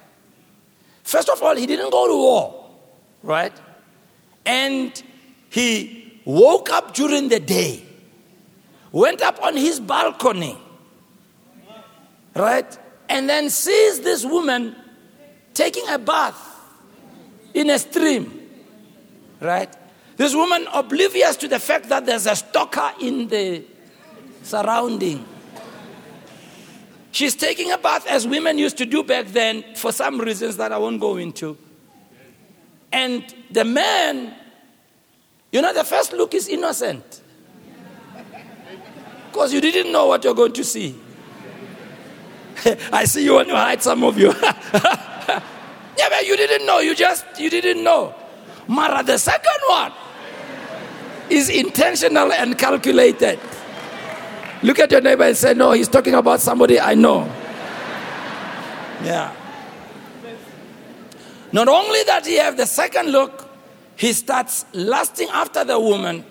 First 1.02 1.28
of 1.28 1.42
all, 1.42 1.57
he 1.57 1.66
didn't 1.66 1.90
go 1.90 2.07
to 2.07 2.14
war 2.14 2.59
right? 3.22 3.52
And 4.44 5.02
he 5.50 6.20
woke 6.24 6.70
up 6.70 6.94
during 6.94 7.28
the 7.28 7.40
day, 7.40 7.83
went 8.92 9.22
up 9.22 9.42
on 9.42 9.57
his 9.57 9.81
balcony, 9.81 10.57
right? 12.38 12.79
And 13.09 13.29
then 13.29 13.51
sees 13.51 14.01
this 14.01 14.24
woman 14.24 14.77
taking 15.55 15.88
a 15.88 15.98
bath 15.98 16.37
in 17.55 17.70
a 17.70 17.79
stream, 17.79 18.48
right? 19.40 19.74
This 20.16 20.35
woman 20.35 20.66
oblivious 20.72 21.37
to 21.37 21.48
the 21.48 21.59
fact 21.59 21.88
that 21.88 22.07
there's 22.07 22.27
a 22.27 22.37
stalker 22.37 22.92
in 23.01 23.29
the 23.29 23.64
surrounding. 24.42 25.24
She's 27.11 27.35
taking 27.35 27.72
a 27.72 27.79
bath 27.79 28.07
as 28.07 28.27
women 28.27 28.59
used 28.59 28.79
to 28.79 28.87
do 28.87 29.03
back 29.03 29.27
then 29.29 29.64
for 29.74 29.92
some 29.92 30.20
reasons 30.20 30.57
that 30.59 30.72
I 30.72 30.79
won't 30.79 31.01
go 31.01 31.16
into. 31.16 31.57
And 32.92 33.35
the 33.51 33.64
man, 33.64 34.35
you 35.51 35.62
know, 35.62 35.72
the 35.72 35.85
first 35.85 36.12
look 36.12 36.35
is 36.35 36.48
innocent. 36.48 37.22
Because 39.31 39.53
you 39.53 39.61
didn't 39.61 39.90
know 39.92 40.07
what 40.07 40.24
you're 40.24 40.35
going 40.35 40.53
to 40.53 40.64
see. 40.64 40.98
I 42.92 43.04
see 43.04 43.24
you 43.24 43.34
want 43.34 43.48
to 43.48 43.56
hide 43.56 43.82
some 43.82 44.02
of 44.02 44.18
you. 44.18 44.32
yeah, 44.42 45.40
but 46.08 46.26
you 46.26 46.36
didn't 46.36 46.66
know. 46.66 46.78
You 46.80 46.94
just, 46.94 47.24
you 47.38 47.50
didn't 47.50 47.82
know. 47.82 48.14
Mara, 48.66 49.02
the 49.02 49.18
second 49.18 49.60
one 49.68 49.92
is 51.30 51.48
intentional 51.48 52.32
and 52.32 52.58
calculated. 52.58 53.38
Look 54.62 54.78
at 54.78 54.90
your 54.90 55.00
neighbor 55.00 55.24
and 55.24 55.36
say, 55.36 55.54
No, 55.54 55.72
he's 55.72 55.88
talking 55.88 56.14
about 56.14 56.40
somebody 56.40 56.80
I 56.80 56.94
know. 56.94 57.24
Yeah. 59.04 59.34
Not 61.52 61.68
only 61.68 62.02
that 62.04 62.26
he 62.26 62.36
have 62.36 62.56
the 62.56 62.66
second 62.66 63.10
look, 63.10 63.48
he 63.96 64.12
starts 64.12 64.66
lusting 64.72 65.28
after 65.32 65.64
the 65.64 65.78
woman 65.78 66.24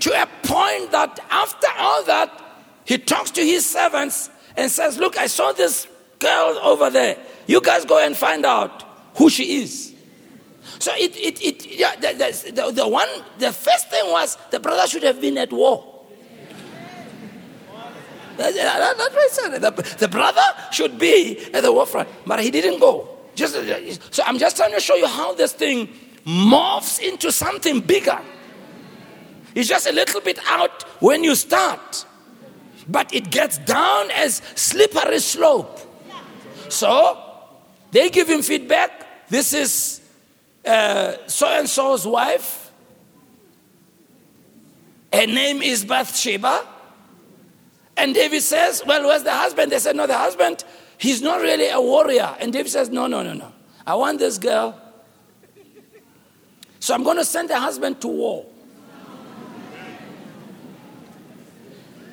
to 0.00 0.10
a 0.10 0.26
point 0.42 0.90
that 0.92 1.20
after 1.30 1.68
all 1.78 2.04
that, 2.04 2.38
he 2.84 2.98
talks 2.98 3.30
to 3.32 3.40
his 3.44 3.68
servants 3.68 4.30
and 4.56 4.70
says, 4.70 4.98
Look, 4.98 5.18
I 5.18 5.26
saw 5.26 5.52
this 5.52 5.86
girl 6.18 6.58
over 6.62 6.90
there. 6.90 7.16
You 7.46 7.60
guys 7.60 7.84
go 7.84 8.04
and 8.04 8.16
find 8.16 8.44
out 8.44 8.84
who 9.16 9.28
she 9.28 9.62
is. 9.62 9.94
So 10.78 10.92
it, 10.94 11.16
it, 11.16 11.42
it 11.42 11.66
yeah, 11.78 11.96
the, 11.96 12.52
the, 12.54 12.70
the 12.72 12.88
one, 12.88 13.08
the 13.38 13.52
first 13.52 13.90
thing 13.90 14.10
was 14.10 14.38
the 14.50 14.60
brother 14.60 14.86
should 14.86 15.02
have 15.02 15.20
been 15.20 15.38
at 15.38 15.52
war. 15.52 15.88
That's 18.36 18.56
what 18.56 19.12
I 19.14 19.28
said. 19.30 19.60
The, 19.60 19.96
the 19.98 20.08
brother 20.08 20.42
should 20.70 20.98
be 20.98 21.38
at 21.52 21.62
the 21.62 21.72
war 21.72 21.86
front, 21.86 22.08
but 22.26 22.40
he 22.40 22.50
didn't 22.50 22.80
go. 22.80 23.08
Just, 23.34 23.54
so 24.10 24.22
I'm 24.26 24.38
just 24.38 24.56
trying 24.56 24.72
to 24.72 24.80
show 24.80 24.94
you 24.94 25.06
how 25.06 25.34
this 25.34 25.52
thing 25.52 25.88
morphs 26.24 27.00
into 27.00 27.32
something 27.32 27.80
bigger. 27.80 28.20
It's 29.54 29.68
just 29.68 29.86
a 29.86 29.92
little 29.92 30.20
bit 30.20 30.38
out 30.48 30.82
when 31.00 31.24
you 31.24 31.34
start, 31.34 32.06
but 32.88 33.12
it 33.14 33.30
gets 33.30 33.58
down 33.58 34.10
as 34.10 34.42
slippery 34.54 35.20
slope. 35.20 35.80
So 36.68 37.18
they 37.90 38.10
give 38.10 38.28
him 38.28 38.42
feedback. 38.42 39.28
This 39.28 39.52
is 39.52 40.00
uh, 40.64 41.14
so 41.26 41.46
and 41.46 41.68
so's 41.68 42.06
wife. 42.06 42.70
Her 45.12 45.26
name 45.26 45.62
is 45.62 45.84
Bathsheba. 45.84 46.66
And 47.96 48.14
David 48.14 48.40
says, 48.42 48.82
Well, 48.86 49.06
where's 49.06 49.22
the 49.22 49.32
husband? 49.32 49.70
They 49.72 49.78
said, 49.78 49.96
No, 49.96 50.06
the 50.06 50.16
husband 50.16 50.64
He's 51.02 51.20
not 51.20 51.40
really 51.40 51.68
a 51.68 51.80
warrior. 51.80 52.36
And 52.38 52.52
David 52.52 52.70
says, 52.70 52.88
No, 52.88 53.08
no, 53.08 53.24
no, 53.24 53.32
no. 53.32 53.52
I 53.84 53.96
want 53.96 54.20
this 54.20 54.38
girl. 54.38 54.80
So 56.78 56.94
I'm 56.94 57.02
going 57.02 57.16
to 57.16 57.24
send 57.24 57.50
the 57.50 57.58
husband 57.58 58.00
to 58.02 58.06
war. 58.06 58.46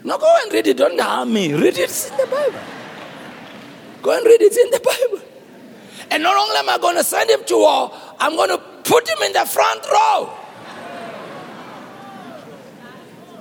No, 0.04 0.18
go 0.18 0.34
and 0.44 0.54
read 0.54 0.68
it. 0.68 0.78
Don't 0.78 1.00
harm 1.00 1.34
me. 1.34 1.54
Read 1.54 1.78
it. 1.78 1.80
It's 1.80 2.10
in 2.10 2.18
the 2.18 2.28
Bible. 2.28 2.60
Go 4.02 4.16
and 4.16 4.26
read 4.26 4.42
it. 4.42 4.46
It's 4.46 4.58
in 4.58 4.72
the 4.72 4.80
Bible. 4.80 5.22
And 6.12 6.24
not 6.24 6.36
only 6.36 6.58
am 6.58 6.70
I 6.70 6.78
going 6.78 6.96
to 6.96 7.04
send 7.04 7.30
him 7.30 7.44
to 7.46 7.58
war, 7.58 7.92
I'm 8.20 8.36
going 8.36 8.50
to 8.50 8.58
put 8.58 9.08
him 9.08 9.18
in 9.24 9.34
the 9.34 9.46
front 9.46 9.86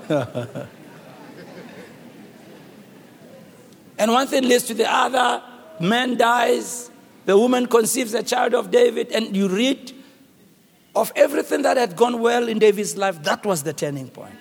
row. 0.09 0.69
And 3.99 4.13
one 4.13 4.29
thing 4.29 4.45
leads 4.45 4.65
to 4.65 4.75
the 4.75 4.91
other. 4.91 5.43
Man 5.81 6.17
dies. 6.17 6.91
The 7.27 7.37
woman 7.37 7.67
conceives 7.67 8.15
a 8.15 8.23
child 8.23 8.55
of 8.55 8.71
David. 8.71 9.11
And 9.13 9.37
you 9.37 9.49
read 9.49 9.93
of 10.95 11.13
everything 11.17 11.63
that 11.63 11.77
had 11.77 11.97
gone 11.97 12.21
well 12.21 12.49
in 12.49 12.59
David's 12.59 12.97
life. 12.97 13.23
That 13.25 13.45
was 13.45 13.65
the 13.65 13.73
turning 13.73 14.09
point. 14.09 14.35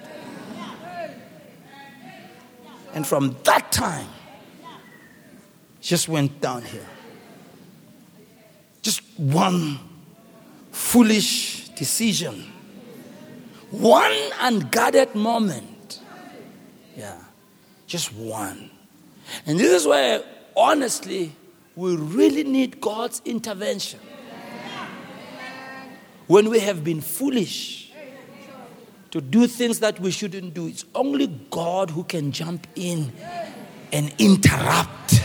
And 2.97 3.05
from 3.05 3.35
that 3.43 3.71
time, 3.71 4.07
just 5.81 6.09
went 6.09 6.41
downhill. 6.41 6.83
Just 8.81 9.03
one 9.17 9.77
foolish 10.71 11.69
decision, 11.75 12.43
one 13.69 14.17
unguarded 14.41 15.13
moment. 15.13 15.99
Yeah, 16.95 17.21
just 17.85 18.11
one. 18.15 18.71
And 19.45 19.59
this 19.59 19.79
is 19.79 19.87
where, 19.87 20.23
honestly, 20.55 21.33
we 21.75 21.95
really 21.95 22.45
need 22.45 22.81
God's 22.81 23.21
intervention. 23.25 23.99
When 26.25 26.49
we 26.49 26.61
have 26.61 26.83
been 26.83 27.01
foolish 27.01 27.86
to 29.11 29.21
do 29.21 29.47
things 29.47 29.79
that 29.79 29.99
we 29.99 30.11
shouldn't 30.11 30.53
do, 30.53 30.67
it's 30.67 30.85
only 30.93 31.27
God 31.49 31.89
who 31.89 32.03
can 32.03 32.31
jump 32.31 32.67
in 32.75 33.11
and 33.91 34.13
interrupt 34.17 35.21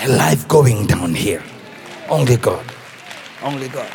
a 0.00 0.08
life 0.08 0.46
going 0.48 0.86
down 0.86 1.14
here. 1.14 1.42
Only 2.08 2.36
God. 2.36 2.64
Only 3.42 3.68
God. 3.68 3.90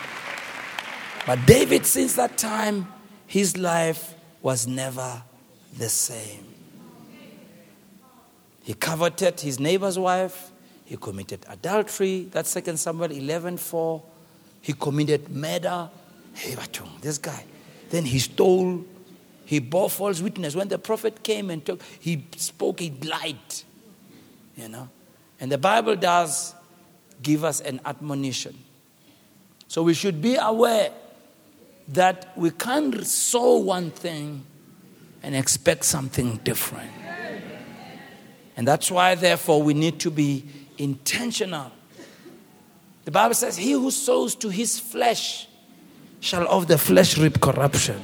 But 1.25 1.45
David, 1.45 1.85
since 1.85 2.15
that 2.15 2.37
time, 2.37 2.87
his 3.25 3.57
life 3.57 4.13
was 4.41 4.67
never 4.67 5.23
the 5.77 5.89
same. 5.89 6.45
He 8.63 8.73
coveted 8.73 9.39
his 9.39 9.59
neighbor's 9.59 9.97
wife. 9.97 10.51
He 10.85 10.97
committed 10.97 11.45
adultery. 11.49 12.27
That's 12.31 12.53
2 12.53 12.77
Samuel 12.77 13.11
11 13.11 13.57
4. 13.57 14.03
He 14.61 14.73
committed 14.73 15.29
murder. 15.29 15.89
Hey, 16.33 16.55
this 17.01 17.17
guy. 17.17 17.43
Then 17.89 18.05
he 18.05 18.19
stole. 18.19 18.85
He 19.45 19.59
bore 19.59 19.89
false 19.89 20.21
witness. 20.21 20.55
When 20.55 20.67
the 20.67 20.79
prophet 20.79 21.23
came 21.23 21.49
and 21.49 21.65
took, 21.65 21.81
he 21.99 22.25
spoke, 22.37 22.79
he 22.79 22.91
lied. 23.03 23.35
You 24.55 24.69
know? 24.69 24.89
And 25.39 25.51
the 25.51 25.57
Bible 25.57 25.95
does 25.95 26.55
give 27.21 27.43
us 27.43 27.61
an 27.61 27.81
admonition. 27.85 28.57
So 29.67 29.83
we 29.83 29.93
should 29.93 30.21
be 30.21 30.35
aware 30.35 30.91
that 31.89 32.31
we 32.35 32.51
can't 32.51 33.05
sow 33.05 33.57
one 33.57 33.91
thing 33.91 34.45
and 35.21 35.35
expect 35.35 35.85
something 35.85 36.37
different. 36.37 36.91
And 38.57 38.67
that's 38.67 38.89
why, 38.89 39.15
therefore, 39.15 39.61
we 39.61 39.73
need 39.73 39.99
to 40.01 40.11
be 40.11 40.45
intentional. 40.77 41.71
The 43.03 43.11
Bible 43.11 43.35
says, 43.35 43.57
He 43.57 43.71
who 43.71 43.91
sows 43.91 44.35
to 44.35 44.49
his 44.49 44.79
flesh 44.79 45.47
shall 46.25 46.47
of 46.47 46.65
the 46.65 46.75
flesh 46.75 47.19
reap 47.19 47.39
corruption. 47.39 48.01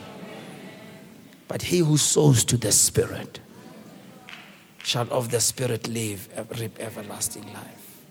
But 1.48 1.64
he 1.64 1.80
who 1.80 1.98
sows 1.98 2.46
to 2.46 2.56
the 2.56 2.72
Spirit 2.72 3.40
shall 4.84 5.08
of 5.12 5.32
the 5.32 5.40
Spirit 5.40 5.88
live, 5.88 6.30
reap 6.60 6.80
everlasting 6.80 7.52
life. 7.52 8.04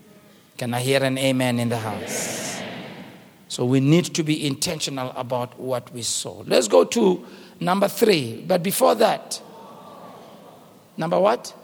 Can 0.58 0.74
I 0.74 0.80
hear 0.80 1.04
an 1.04 1.16
amen 1.16 1.60
in 1.60 1.68
the 1.68 1.78
house? 1.78 2.60
So 3.46 3.64
we 3.64 3.78
need 3.78 4.06
to 4.16 4.24
be 4.24 4.44
intentional 4.44 5.12
about 5.14 5.58
what 5.60 5.92
we 5.94 6.02
sow. 6.02 6.44
Let's 6.44 6.66
go 6.66 6.84
to 6.86 7.24
number 7.60 7.86
three. 7.86 8.44
But 8.46 8.64
before 8.64 8.96
that, 8.96 9.40
number 10.96 11.20
what? 11.20 11.54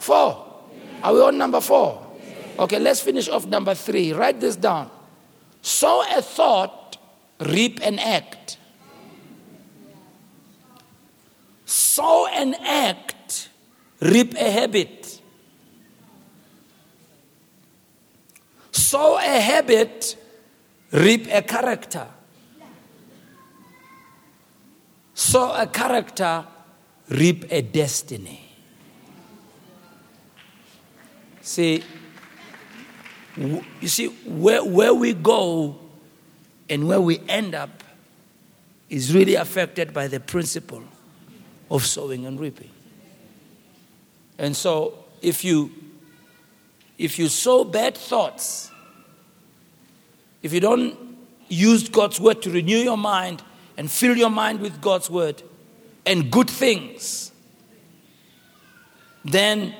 Four. 0.00 0.44
Are 1.00 1.14
we 1.14 1.20
on 1.20 1.38
number 1.38 1.60
four? 1.60 2.04
Okay, 2.58 2.80
let's 2.80 3.00
finish 3.00 3.28
off 3.28 3.46
number 3.46 3.74
three. 3.74 4.12
Write 4.12 4.40
this 4.40 4.56
down. 4.56 4.90
Sow 5.62 6.04
a 6.10 6.20
thought, 6.22 6.85
reap 7.40 7.80
an 7.82 7.98
act. 7.98 8.58
Sow 11.64 12.26
an 12.26 12.54
act, 12.54 13.48
reap 14.00 14.34
a 14.34 14.50
habit. 14.50 15.20
Sow 18.70 19.16
a 19.18 19.40
habit, 19.40 20.16
reap 20.92 21.26
a 21.30 21.42
character. 21.42 22.06
Sow 25.14 25.52
a 25.54 25.66
character, 25.66 26.44
reap 27.08 27.46
a 27.50 27.62
destiny. 27.62 28.42
See, 31.40 31.82
you 33.36 33.88
see, 33.88 34.06
where, 34.26 34.64
where 34.64 34.92
we 34.92 35.12
go 35.14 35.85
and 36.68 36.88
where 36.88 37.00
we 37.00 37.20
end 37.28 37.54
up 37.54 37.84
is 38.88 39.14
really 39.14 39.34
affected 39.34 39.92
by 39.92 40.08
the 40.08 40.20
principle 40.20 40.82
of 41.70 41.84
sowing 41.84 42.26
and 42.26 42.38
reaping. 42.38 42.70
And 44.38 44.56
so, 44.56 45.04
if 45.22 45.44
you 45.44 45.70
if 46.98 47.18
you 47.18 47.28
sow 47.28 47.64
bad 47.64 47.96
thoughts, 47.96 48.70
if 50.42 50.52
you 50.52 50.60
don't 50.60 50.96
use 51.48 51.88
God's 51.88 52.20
word 52.20 52.42
to 52.42 52.50
renew 52.50 52.78
your 52.78 52.96
mind 52.96 53.42
and 53.76 53.90
fill 53.90 54.16
your 54.16 54.30
mind 54.30 54.60
with 54.60 54.80
God's 54.80 55.10
word 55.10 55.42
and 56.06 56.30
good 56.30 56.48
things, 56.48 57.32
then 59.24 59.74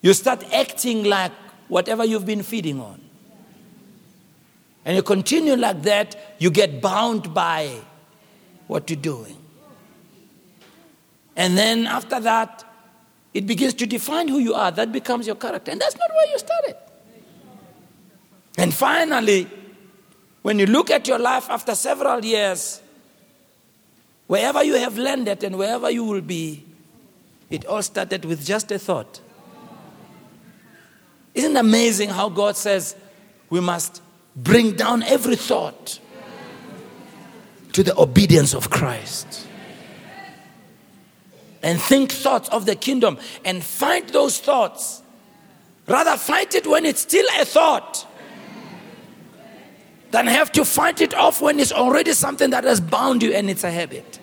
you 0.00 0.12
start 0.12 0.44
acting 0.52 1.04
like 1.04 1.32
whatever 1.66 2.04
you've 2.04 2.26
been 2.26 2.42
feeding 2.42 2.80
on. 2.80 3.07
And 4.84 4.96
you 4.96 5.02
continue 5.02 5.56
like 5.56 5.82
that, 5.82 6.36
you 6.38 6.50
get 6.50 6.80
bound 6.80 7.34
by 7.34 7.80
what 8.66 8.88
you're 8.88 9.00
doing. 9.00 9.36
And 11.36 11.56
then 11.56 11.86
after 11.86 12.20
that, 12.20 12.64
it 13.34 13.46
begins 13.46 13.74
to 13.74 13.86
define 13.86 14.28
who 14.28 14.38
you 14.38 14.54
are. 14.54 14.70
That 14.70 14.90
becomes 14.90 15.26
your 15.26 15.36
character. 15.36 15.70
And 15.70 15.80
that's 15.80 15.96
not 15.96 16.10
where 16.10 16.28
you 16.30 16.38
started. 16.38 16.76
And 18.56 18.74
finally, 18.74 19.46
when 20.42 20.58
you 20.58 20.66
look 20.66 20.90
at 20.90 21.06
your 21.06 21.18
life 21.18 21.48
after 21.48 21.74
several 21.74 22.24
years, 22.24 22.80
wherever 24.26 24.64
you 24.64 24.74
have 24.74 24.98
landed 24.98 25.44
and 25.44 25.56
wherever 25.56 25.90
you 25.90 26.04
will 26.04 26.20
be, 26.20 26.64
it 27.50 27.64
all 27.66 27.82
started 27.82 28.24
with 28.24 28.44
just 28.44 28.70
a 28.72 28.78
thought. 28.78 29.20
Isn't 31.34 31.56
it 31.56 31.60
amazing 31.60 32.10
how 32.10 32.28
God 32.28 32.56
says 32.56 32.96
we 33.48 33.60
must 33.60 34.02
bring 34.42 34.72
down 34.72 35.02
every 35.02 35.36
thought 35.36 35.98
to 37.72 37.82
the 37.82 37.98
obedience 37.98 38.54
of 38.54 38.70
Christ? 38.70 39.46
And 41.62 41.80
think 41.80 42.12
thoughts 42.12 42.48
of 42.50 42.66
the 42.66 42.76
kingdom 42.76 43.18
and 43.44 43.62
fight 43.62 44.08
those 44.08 44.38
thoughts. 44.38 45.02
Rather, 45.86 46.16
fight 46.16 46.54
it 46.54 46.66
when 46.66 46.86
it's 46.86 47.00
still 47.00 47.26
a 47.40 47.44
thought 47.44 48.06
than 50.10 50.26
have 50.26 50.52
to 50.52 50.64
fight 50.64 51.00
it 51.00 51.14
off 51.14 51.42
when 51.42 51.58
it's 51.60 51.72
already 51.72 52.12
something 52.12 52.50
that 52.50 52.64
has 52.64 52.80
bound 52.80 53.22
you 53.22 53.32
and 53.32 53.50
it's 53.50 53.64
a 53.64 53.70
habit 53.70 54.18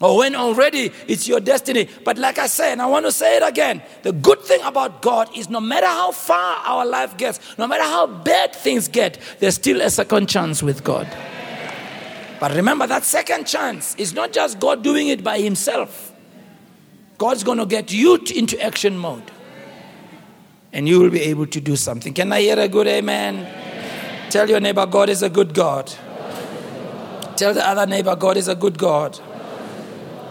or 0.00 0.16
when 0.16 0.34
already 0.34 0.90
it's 1.06 1.28
your 1.28 1.40
destiny. 1.40 1.88
But 2.04 2.16
like 2.16 2.38
I 2.38 2.46
said, 2.46 2.72
and 2.72 2.82
I 2.82 2.86
want 2.86 3.06
to 3.06 3.12
say 3.12 3.36
it 3.36 3.42
again 3.42 3.82
the 4.02 4.12
good 4.12 4.40
thing 4.40 4.60
about 4.62 5.02
God 5.02 5.28
is 5.36 5.50
no 5.50 5.60
matter 5.60 5.86
how 5.86 6.10
far 6.12 6.56
our 6.64 6.86
life 6.86 7.16
gets, 7.16 7.38
no 7.58 7.66
matter 7.66 7.84
how 7.84 8.06
bad 8.06 8.54
things 8.54 8.88
get, 8.88 9.18
there's 9.38 9.56
still 9.56 9.80
a 9.80 9.90
second 9.90 10.28
chance 10.28 10.62
with 10.62 10.82
God. 10.82 11.06
But 12.40 12.54
remember, 12.54 12.86
that 12.86 13.04
second 13.04 13.46
chance 13.46 13.94
is 13.96 14.14
not 14.14 14.32
just 14.32 14.58
God 14.58 14.82
doing 14.82 15.08
it 15.08 15.22
by 15.22 15.40
Himself, 15.40 16.12
God's 17.18 17.44
going 17.44 17.58
to 17.58 17.66
get 17.66 17.92
you 17.92 18.16
into 18.34 18.58
action 18.62 18.96
mode. 18.96 19.30
And 20.72 20.88
you 20.88 21.00
will 21.00 21.10
be 21.10 21.20
able 21.22 21.46
to 21.48 21.60
do 21.60 21.76
something. 21.76 22.14
Can 22.14 22.32
I 22.32 22.40
hear 22.40 22.58
a 22.58 22.68
good 22.68 22.86
amen? 22.86 23.40
amen. 23.40 24.30
Tell 24.30 24.48
your 24.48 24.60
neighbor, 24.60 24.86
God 24.86 25.10
is 25.10 25.22
a 25.22 25.28
good 25.28 25.52
God. 25.52 25.92
Tell 27.36 27.52
the 27.52 27.66
other 27.66 27.86
neighbor, 27.86 28.16
God 28.16 28.36
is 28.36 28.48
a 28.48 28.54
good 28.54 28.78
God. 28.78 29.18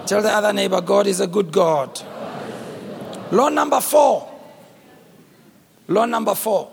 Tell 0.09 0.23
the 0.23 0.31
other 0.31 0.51
neighbor, 0.51 0.81
God 0.81 1.05
is 1.05 1.19
a 1.19 1.27
good 1.27 1.51
God. 1.51 2.01
Law 3.29 3.49
number 3.49 3.79
four. 3.79 4.27
Law 5.87 6.05
number 6.05 6.33
four. 6.33 6.71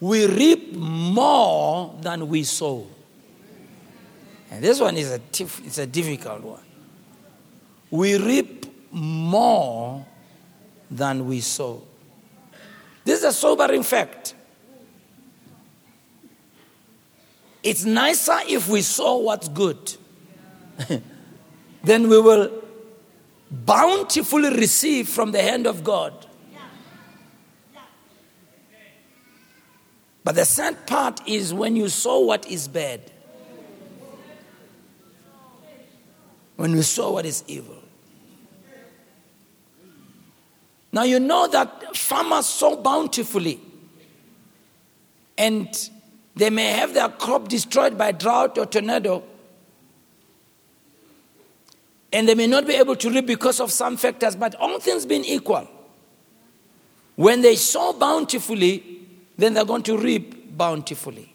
We 0.00 0.24
reap 0.26 0.74
more 0.74 1.94
than 2.00 2.26
we 2.30 2.44
sow. 2.44 2.86
And 4.50 4.64
this 4.64 4.80
one 4.80 4.96
is 4.96 5.10
a, 5.10 5.20
it's 5.38 5.76
a 5.76 5.86
difficult 5.86 6.40
one. 6.40 6.62
We 7.90 8.16
reap 8.16 8.64
more 8.90 10.06
than 10.90 11.26
we 11.26 11.40
sow. 11.42 11.82
This 13.04 13.18
is 13.18 13.24
a 13.26 13.32
sobering 13.34 13.82
fact. 13.82 14.34
It's 17.62 17.84
nicer 17.84 18.38
if 18.48 18.70
we 18.70 18.80
sow 18.80 19.18
what's 19.18 19.48
good. 19.48 19.96
then 21.86 22.08
we 22.08 22.20
will 22.20 22.50
bountifully 23.50 24.50
receive 24.50 25.08
from 25.08 25.32
the 25.32 25.40
hand 25.40 25.66
of 25.66 25.84
God. 25.84 26.26
But 30.24 30.34
the 30.34 30.44
sad 30.44 30.86
part 30.86 31.20
is 31.28 31.54
when 31.54 31.76
you 31.76 31.88
sow 31.88 32.18
what 32.20 32.50
is 32.50 32.66
bad. 32.66 33.12
when 36.56 36.74
we 36.74 36.82
sow 36.82 37.12
what 37.12 37.26
is 37.26 37.44
evil. 37.46 37.76
Now 40.92 41.02
you 41.02 41.20
know 41.20 41.46
that 41.48 41.96
farmers 41.96 42.46
sow 42.46 42.76
bountifully 42.76 43.60
and 45.36 45.68
they 46.34 46.50
may 46.50 46.72
have 46.72 46.94
their 46.94 47.10
crop 47.10 47.48
destroyed 47.48 47.98
by 47.98 48.12
drought 48.12 48.56
or 48.56 48.64
tornado 48.66 49.22
and 52.16 52.26
they 52.26 52.34
may 52.34 52.46
not 52.46 52.66
be 52.66 52.72
able 52.72 52.96
to 52.96 53.10
reap 53.10 53.26
because 53.26 53.60
of 53.60 53.70
some 53.70 53.94
factors, 53.94 54.34
but 54.34 54.54
all 54.54 54.80
things 54.80 55.04
being 55.04 55.22
equal, 55.26 55.68
when 57.14 57.42
they 57.42 57.54
sow 57.56 57.92
bountifully, 57.92 59.02
then 59.36 59.52
they're 59.52 59.66
going 59.66 59.82
to 59.82 59.98
reap 59.98 60.56
bountifully. 60.56 61.30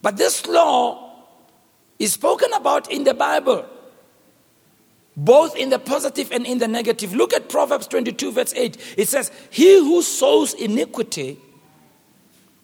But 0.00 0.16
this 0.16 0.46
law 0.46 1.10
is 1.98 2.12
spoken 2.12 2.52
about 2.52 2.88
in 2.88 3.02
the 3.02 3.14
Bible, 3.14 3.66
both 5.16 5.56
in 5.56 5.70
the 5.70 5.80
positive 5.80 6.30
and 6.30 6.46
in 6.46 6.58
the 6.58 6.68
negative. 6.68 7.16
Look 7.16 7.32
at 7.32 7.48
Proverbs 7.48 7.88
22, 7.88 8.30
verse 8.30 8.54
8. 8.54 8.94
It 8.96 9.08
says, 9.08 9.32
He 9.50 9.76
who 9.76 10.02
sows 10.02 10.54
iniquity 10.54 11.36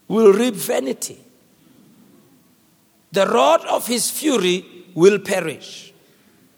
will 0.06 0.32
reap 0.32 0.54
vanity. 0.54 1.18
The 3.10 3.26
rod 3.26 3.64
of 3.66 3.88
his 3.88 4.12
fury 4.12 4.83
will 4.94 5.18
perish. 5.18 5.92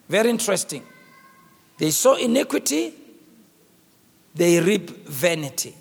Very 0.09 0.31
interesting. 0.31 0.83
They 1.79 1.91
sow 1.91 2.15
iniquity, 2.15 2.95
they 4.35 4.61
reap 4.61 4.91
vanity. 5.07 5.75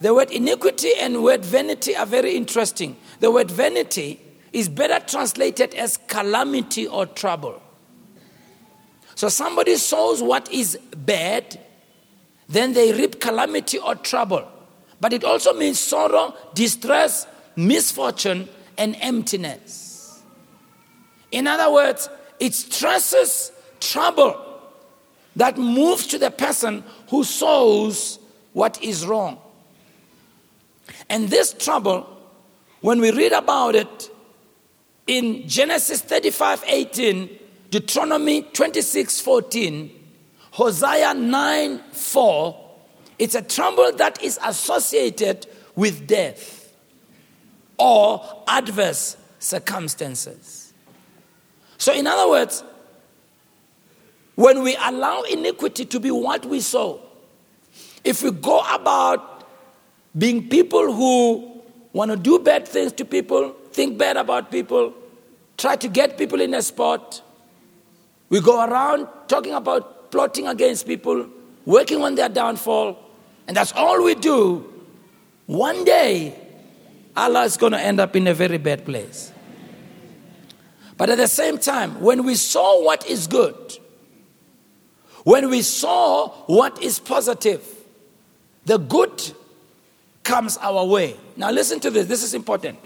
The 0.00 0.14
word 0.14 0.30
iniquity 0.30 0.92
and 0.98 1.22
word 1.22 1.44
vanity 1.44 1.94
are 1.94 2.06
very 2.06 2.34
interesting. 2.34 2.96
The 3.20 3.30
word 3.30 3.50
vanity 3.50 4.18
is 4.52 4.68
better 4.68 5.04
translated 5.04 5.74
as 5.74 5.98
calamity 6.08 6.86
or 6.86 7.06
trouble. 7.06 7.62
So 9.14 9.28
somebody 9.28 9.76
sows 9.76 10.22
what 10.22 10.50
is 10.50 10.78
bad, 10.96 11.60
then 12.48 12.72
they 12.72 12.92
reap 12.92 13.20
calamity 13.20 13.78
or 13.78 13.94
trouble. 13.94 14.48
But 15.00 15.12
it 15.12 15.24
also 15.24 15.52
means 15.52 15.78
sorrow, 15.78 16.34
distress, 16.54 17.26
misfortune, 17.54 18.48
and 18.78 18.96
emptiness. 19.00 19.89
In 21.30 21.46
other 21.46 21.72
words, 21.72 22.08
it 22.38 22.54
stresses 22.54 23.52
trouble 23.80 24.46
that 25.36 25.56
moves 25.56 26.06
to 26.08 26.18
the 26.18 26.30
person 26.30 26.84
who 27.08 27.24
sows 27.24 28.18
what 28.52 28.82
is 28.82 29.06
wrong. 29.06 29.38
And 31.08 31.28
this 31.28 31.52
trouble, 31.52 32.06
when 32.80 33.00
we 33.00 33.10
read 33.12 33.32
about 33.32 33.74
it 33.74 34.10
in 35.06 35.48
Genesis 35.48 36.02
35 36.02 36.64
18, 36.66 37.38
Deuteronomy 37.70 38.42
26 38.42 39.20
14, 39.20 39.90
Hosea 40.52 41.14
9 41.14 41.78
4, 41.92 42.70
it's 43.18 43.34
a 43.34 43.42
trouble 43.42 43.92
that 43.92 44.22
is 44.22 44.38
associated 44.44 45.46
with 45.76 46.06
death 46.06 46.72
or 47.78 48.44
adverse 48.48 49.16
circumstances. 49.38 50.59
So, 51.80 51.94
in 51.94 52.06
other 52.06 52.28
words, 52.28 52.62
when 54.34 54.62
we 54.62 54.76
allow 54.76 55.22
iniquity 55.22 55.86
to 55.86 55.98
be 55.98 56.10
what 56.10 56.44
we 56.44 56.60
sow, 56.60 57.00
if 58.04 58.22
we 58.22 58.32
go 58.32 58.60
about 58.70 59.48
being 60.16 60.50
people 60.50 60.92
who 60.92 61.62
want 61.94 62.10
to 62.10 62.18
do 62.18 62.38
bad 62.38 62.68
things 62.68 62.92
to 62.92 63.06
people, 63.06 63.56
think 63.72 63.96
bad 63.96 64.18
about 64.18 64.50
people, 64.50 64.92
try 65.56 65.74
to 65.76 65.88
get 65.88 66.18
people 66.18 66.42
in 66.42 66.52
a 66.52 66.60
spot, 66.60 67.22
we 68.28 68.42
go 68.42 68.62
around 68.62 69.08
talking 69.26 69.54
about 69.54 70.10
plotting 70.10 70.48
against 70.48 70.86
people, 70.86 71.26
working 71.64 72.02
on 72.02 72.14
their 72.14 72.28
downfall, 72.28 72.98
and 73.48 73.56
that's 73.56 73.72
all 73.72 74.04
we 74.04 74.14
do. 74.14 74.70
One 75.46 75.84
day, 75.84 76.34
Allah 77.16 77.44
is 77.44 77.56
going 77.56 77.72
to 77.72 77.80
end 77.80 78.00
up 78.00 78.14
in 78.16 78.26
a 78.26 78.34
very 78.34 78.58
bad 78.58 78.84
place. 78.84 79.29
But 81.00 81.08
at 81.08 81.16
the 81.16 81.28
same 81.28 81.56
time, 81.56 82.02
when 82.02 82.24
we 82.24 82.34
saw 82.34 82.84
what 82.84 83.06
is 83.06 83.26
good, 83.26 83.78
when 85.24 85.48
we 85.48 85.62
saw 85.62 86.28
what 86.44 86.82
is 86.82 86.98
positive, 86.98 87.66
the 88.66 88.76
good 88.76 89.32
comes 90.24 90.58
our 90.58 90.84
way. 90.84 91.16
Now, 91.38 91.52
listen 91.52 91.80
to 91.80 91.90
this, 91.90 92.06
this 92.06 92.22
is 92.22 92.34
important. 92.34 92.78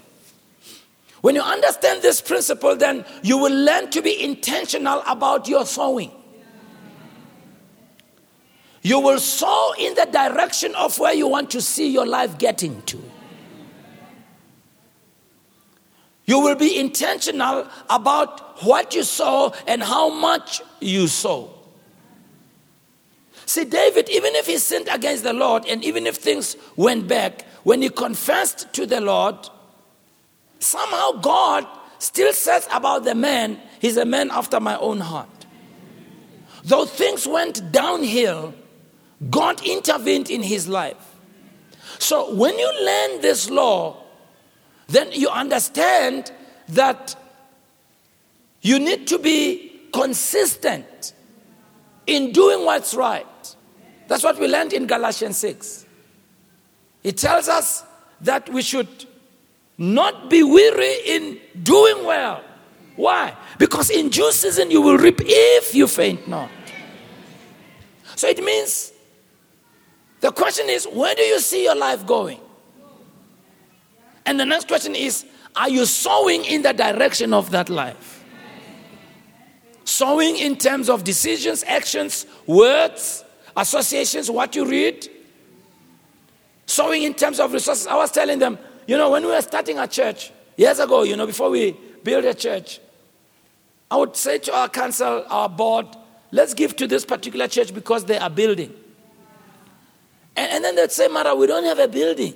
When 1.19 1.35
you 1.35 1.41
understand 1.41 2.03
this 2.03 2.21
principle, 2.21 2.77
then 2.77 3.03
you 3.21 3.37
will 3.37 3.53
learn 3.53 3.89
to 3.91 4.01
be 4.01 4.23
intentional 4.23 5.03
about 5.05 5.49
your 5.49 5.65
sowing. 5.65 6.11
You 8.81 9.01
will 9.01 9.19
sow 9.19 9.73
in 9.77 9.93
the 9.93 10.05
direction 10.05 10.73
of 10.75 10.97
where 10.99 11.13
you 11.13 11.27
want 11.27 11.51
to 11.51 11.59
see 11.59 11.91
your 11.91 12.05
life 12.05 12.37
getting 12.37 12.81
to. 12.83 12.97
You 16.25 16.39
will 16.39 16.55
be 16.55 16.79
intentional 16.79 17.67
about 17.89 18.63
what 18.63 18.95
you 18.95 19.03
sow 19.03 19.53
and 19.67 19.83
how 19.83 20.09
much 20.09 20.61
you 20.79 21.07
sow. 21.07 21.51
See, 23.45 23.65
David, 23.65 24.09
even 24.09 24.33
if 24.35 24.47
he 24.47 24.57
sinned 24.57 24.87
against 24.91 25.23
the 25.23 25.33
Lord 25.33 25.65
and 25.67 25.83
even 25.83 26.07
if 26.07 26.15
things 26.15 26.57
went 26.75 27.07
back, 27.07 27.43
when 27.63 27.81
he 27.81 27.89
confessed 27.89 28.73
to 28.73 28.85
the 28.85 29.01
Lord, 29.01 29.35
somehow 30.59 31.11
God 31.13 31.67
still 31.99 32.33
says 32.33 32.67
about 32.71 33.03
the 33.03 33.13
man, 33.13 33.59
he's 33.79 33.97
a 33.97 34.05
man 34.05 34.31
after 34.31 34.59
my 34.59 34.77
own 34.77 34.99
heart. 34.99 35.29
Though 36.63 36.85
things 36.85 37.27
went 37.27 37.71
downhill, 37.71 38.55
God 39.29 39.63
intervened 39.65 40.31
in 40.31 40.41
his 40.41 40.67
life. 40.67 41.15
So 41.99 42.33
when 42.33 42.57
you 42.57 42.71
learn 42.83 43.21
this 43.21 43.49
law, 43.49 44.04
then 44.87 45.11
you 45.11 45.29
understand 45.29 46.31
that 46.69 47.15
you 48.61 48.79
need 48.79 49.07
to 49.07 49.19
be 49.19 49.71
consistent 49.93 51.13
in 52.07 52.31
doing 52.31 52.65
what's 52.65 52.93
right. 52.93 53.55
That's 54.07 54.23
what 54.23 54.39
we 54.39 54.47
learned 54.47 54.73
in 54.73 54.85
Galatians 54.87 55.37
6. 55.37 55.85
It 57.03 57.17
tells 57.17 57.47
us 57.47 57.83
that 58.21 58.49
we 58.49 58.61
should 58.61 59.05
not 59.77 60.29
be 60.29 60.43
weary 60.43 60.95
in 61.05 61.39
doing 61.63 62.05
well. 62.05 62.43
Why? 62.95 63.35
Because 63.57 63.89
in 63.89 64.09
due 64.09 64.31
season 64.31 64.71
you 64.71 64.81
will 64.81 64.97
reap 64.97 65.21
if 65.21 65.75
you 65.75 65.87
faint 65.87 66.27
not. 66.27 66.49
So 68.15 68.27
it 68.27 68.43
means 68.43 68.93
the 70.21 70.31
question 70.31 70.69
is, 70.69 70.85
where 70.85 71.13
do 71.13 71.21
you 71.21 71.39
see 71.39 71.65
your 71.65 71.75
life 71.75 72.05
going? 72.05 72.39
And 74.25 74.39
the 74.39 74.45
next 74.45 74.67
question 74.67 74.95
is, 74.95 75.25
are 75.55 75.69
you 75.69 75.85
sowing 75.85 76.43
in 76.45 76.63
the 76.63 76.73
direction 76.73 77.33
of 77.33 77.51
that 77.51 77.69
life? 77.69 78.23
Sowing 79.83 80.35
in 80.37 80.57
terms 80.57 80.89
of 80.89 81.03
decisions, 81.03 81.63
actions, 81.63 82.25
words, 82.47 83.23
associations, 83.55 84.29
what 84.29 84.55
you 84.55 84.65
read. 84.65 85.07
Sowing 86.65 87.03
in 87.03 87.13
terms 87.13 87.39
of 87.39 87.53
resources. 87.53 87.87
I 87.87 87.95
was 87.95 88.11
telling 88.11 88.39
them, 88.39 88.57
you 88.87 88.97
know, 88.97 89.11
when 89.11 89.23
we 89.23 89.31
were 89.31 89.41
starting 89.41 89.77
a 89.77 89.87
church 89.87 90.31
years 90.57 90.79
ago, 90.79 91.03
you 91.03 91.15
know, 91.15 91.27
before 91.27 91.49
we 91.49 91.77
built 92.03 92.25
a 92.25 92.33
church, 92.33 92.79
I 93.89 93.97
would 93.97 94.15
say 94.15 94.39
to 94.39 94.55
our 94.55 94.67
council, 94.67 95.23
our 95.29 95.47
board, 95.47 95.87
let's 96.31 96.53
give 96.53 96.75
to 96.77 96.87
this 96.87 97.05
particular 97.05 97.47
church 97.47 97.73
because 97.73 98.05
they 98.05 98.17
are 98.17 98.29
building. 98.29 98.73
And, 100.35 100.51
and 100.51 100.63
then 100.63 100.75
they'd 100.75 100.91
say, 100.91 101.07
Mara, 101.07 101.35
we 101.35 101.47
don't 101.47 101.63
have 101.63 101.79
a 101.79 101.87
building. 101.87 102.33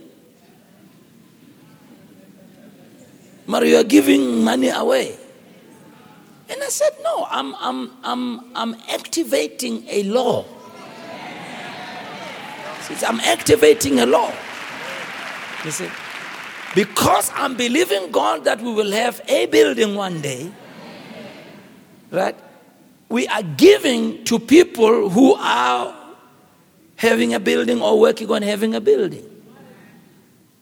Mara, 3.50 3.66
you 3.66 3.78
are 3.78 3.84
giving 3.84 4.44
money 4.44 4.70
away. 4.70 5.18
And 6.50 6.62
I 6.62 6.68
said, 6.68 6.92
no, 7.04 7.26
I'm, 7.32 7.56
I'm, 7.56 7.92
I'm, 8.04 8.56
I'm 8.56 8.76
activating 8.92 9.86
a 9.88 10.04
law. 10.04 10.46
I'm 13.08 13.20
activating 13.22 14.02
a 14.02 14.06
law. 14.06 14.32
You 15.66 15.72
see? 15.72 15.90
Because 16.76 17.32
I'm 17.34 17.58
believing 17.58 18.12
God 18.12 18.44
that 18.44 18.62
we 18.62 18.72
will 18.72 18.92
have 18.92 19.20
a 19.28 19.48
building 19.48 19.96
one 19.96 20.22
day, 20.22 20.52
right? 22.12 22.36
We 23.10 23.28
are 23.30 23.42
giving 23.42 24.24
to 24.26 24.38
people 24.38 25.10
who 25.10 25.34
are 25.34 25.96
having 26.98 27.34
a 27.34 27.40
building 27.40 27.82
or 27.82 28.00
working 28.00 28.30
on 28.30 28.44
having 28.44 28.76
a 28.76 28.82
building. 28.82 29.26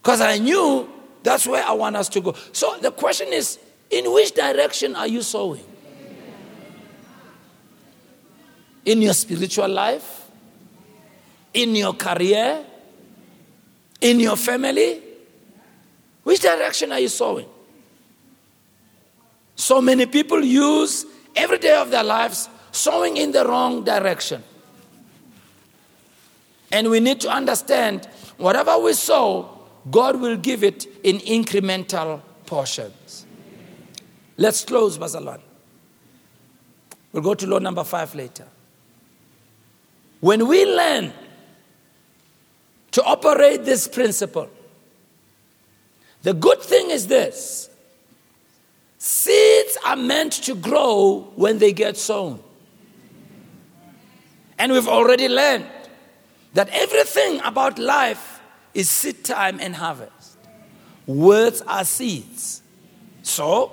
Because 0.02 0.22
I 0.22 0.38
knew 0.38 0.90
that's 1.28 1.46
where 1.46 1.62
I 1.62 1.74
want 1.74 1.98
us 1.98 2.08
to 2.10 2.22
go. 2.22 2.34
So 2.54 2.78
the 2.78 2.90
question 2.90 3.34
is 3.34 3.60
in 3.90 4.10
which 4.14 4.32
direction 4.32 4.96
are 4.96 5.08
you 5.08 5.22
sowing? 5.22 5.64
In 8.86 9.02
your 9.02 9.14
spiritual 9.14 9.68
life? 9.68 10.30
In 11.54 11.76
your 11.76 11.94
career? 11.94 12.64
In 14.00 14.22
your 14.22 14.38
family? 14.38 15.02
Which 16.24 16.40
direction 16.40 16.94
are 16.94 17.00
you 17.00 17.10
sowing? 17.10 17.48
So 19.58 19.82
many 19.82 20.06
people 20.06 20.42
use 20.42 21.06
every 21.36 21.58
day 21.58 21.76
of 21.76 21.92
their 21.92 22.06
lives 22.06 22.48
sowing 22.72 23.18
in 23.18 23.34
the 23.34 23.46
wrong 23.46 23.84
direction. 23.84 24.42
And 26.72 26.90
we 26.90 27.02
need 27.02 27.20
to 27.22 27.30
understand 27.30 28.06
whatever 28.38 28.78
we 28.80 28.94
sow, 28.94 29.57
God 29.92 30.20
will 30.20 30.38
give 30.38 30.64
it 30.64 30.86
in 31.04 31.20
incremental 31.20 32.22
portions. 32.46 33.26
Let's 34.38 34.64
close, 34.64 34.98
Bazalan. 34.98 35.42
We'll 37.12 37.24
go 37.24 37.34
to 37.34 37.48
law 37.48 37.60
number 37.60 37.84
five 37.84 38.14
later. 38.14 38.48
When 40.20 40.48
we 40.48 40.66
learn 40.66 41.14
to 42.92 43.04
operate 43.04 43.66
this 43.66 43.88
principle, 43.88 44.50
the 46.24 46.34
good 46.34 46.62
thing 46.62 46.90
is 46.90 47.08
this 47.08 47.70
seeds 48.98 49.78
are 49.86 49.96
meant 49.96 50.34
to 50.34 50.56
grow 50.56 51.32
when 51.36 51.60
they 51.60 51.72
get 51.72 51.98
sown. 51.98 52.40
And 54.60 54.72
we've 54.72 54.88
already 54.88 55.30
learned 55.30 55.68
that 56.54 56.70
everything 56.70 57.40
about 57.44 57.78
life 57.78 58.37
is 58.78 58.92
seed 58.92 59.24
time 59.24 59.60
and 59.60 59.76
harvest. 59.76 60.38
Words 61.08 61.64
are 61.64 61.84
seeds. 61.84 62.62
So, 63.24 63.72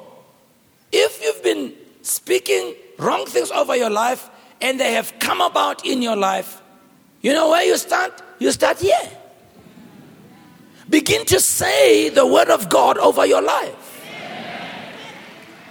if 0.90 1.22
you've 1.22 1.42
been 1.42 1.74
speaking 2.00 2.74
wrong 2.98 3.26
things 3.26 3.50
over 3.50 3.76
your 3.76 3.90
life 3.90 4.30
and 4.62 4.80
they 4.80 4.94
have 4.94 5.12
come 5.18 5.42
about 5.42 5.84
in 5.84 6.00
your 6.00 6.16
life, 6.16 6.62
you 7.20 7.34
know 7.34 7.50
where 7.50 7.62
you 7.64 7.76
start? 7.76 8.22
You 8.38 8.50
start 8.50 8.80
here. 8.80 9.10
Begin 10.88 11.26
to 11.26 11.38
say 11.38 12.08
the 12.08 12.26
word 12.26 12.48
of 12.48 12.70
God 12.70 12.96
over 12.96 13.26
your 13.26 13.42
life. 13.42 14.00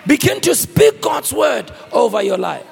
Begin 0.05 0.41
to 0.41 0.53
speak 0.53 1.01
God's 1.01 1.33
word 1.33 1.71
over 1.91 2.21
your 2.21 2.37
life. 2.37 2.67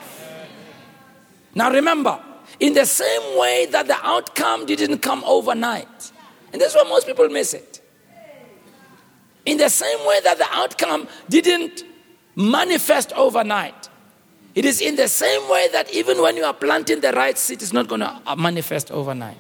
Now 1.56 1.72
remember, 1.72 2.22
in 2.60 2.76
the 2.76 2.86
same 2.86 3.40
way 3.40 3.66
that 3.72 3.88
the 3.88 3.98
outcome 4.06 4.68
didn't 4.68 5.00
come 5.00 5.24
overnight, 5.26 6.12
and 6.52 6.62
that's 6.62 6.76
why 6.76 6.84
most 6.84 7.08
people 7.08 7.28
miss 7.30 7.54
it. 7.54 7.82
In 9.46 9.58
the 9.58 9.70
same 9.70 10.06
way 10.06 10.20
that 10.24 10.38
the 10.38 10.48
outcome 10.52 11.08
didn't 11.30 11.84
manifest 12.36 13.12
overnight, 13.14 13.90
it 14.54 14.66
is 14.66 14.82
in 14.82 14.96
the 14.96 15.08
same 15.08 15.50
way 15.50 15.68
that 15.72 15.94
even 15.94 16.22
when 16.22 16.36
you 16.36 16.44
are 16.44 16.54
planting 16.54 17.00
the 17.00 17.12
right 17.14 17.38
seed, 17.38 17.62
it's 17.62 17.74
not 17.74 17.88
going 17.88 18.02
to 18.02 18.22
manifest 18.38 18.92
overnight. 18.92 19.38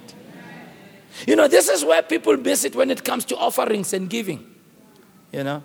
You 1.27 1.35
know, 1.35 1.47
this 1.47 1.67
is 1.67 1.83
where 1.83 2.01
people 2.01 2.37
miss 2.37 2.63
it 2.63 2.75
when 2.75 2.89
it 2.89 3.03
comes 3.03 3.25
to 3.25 3.37
offerings 3.37 3.93
and 3.93 4.09
giving. 4.09 4.47
You 5.31 5.43
know, 5.43 5.63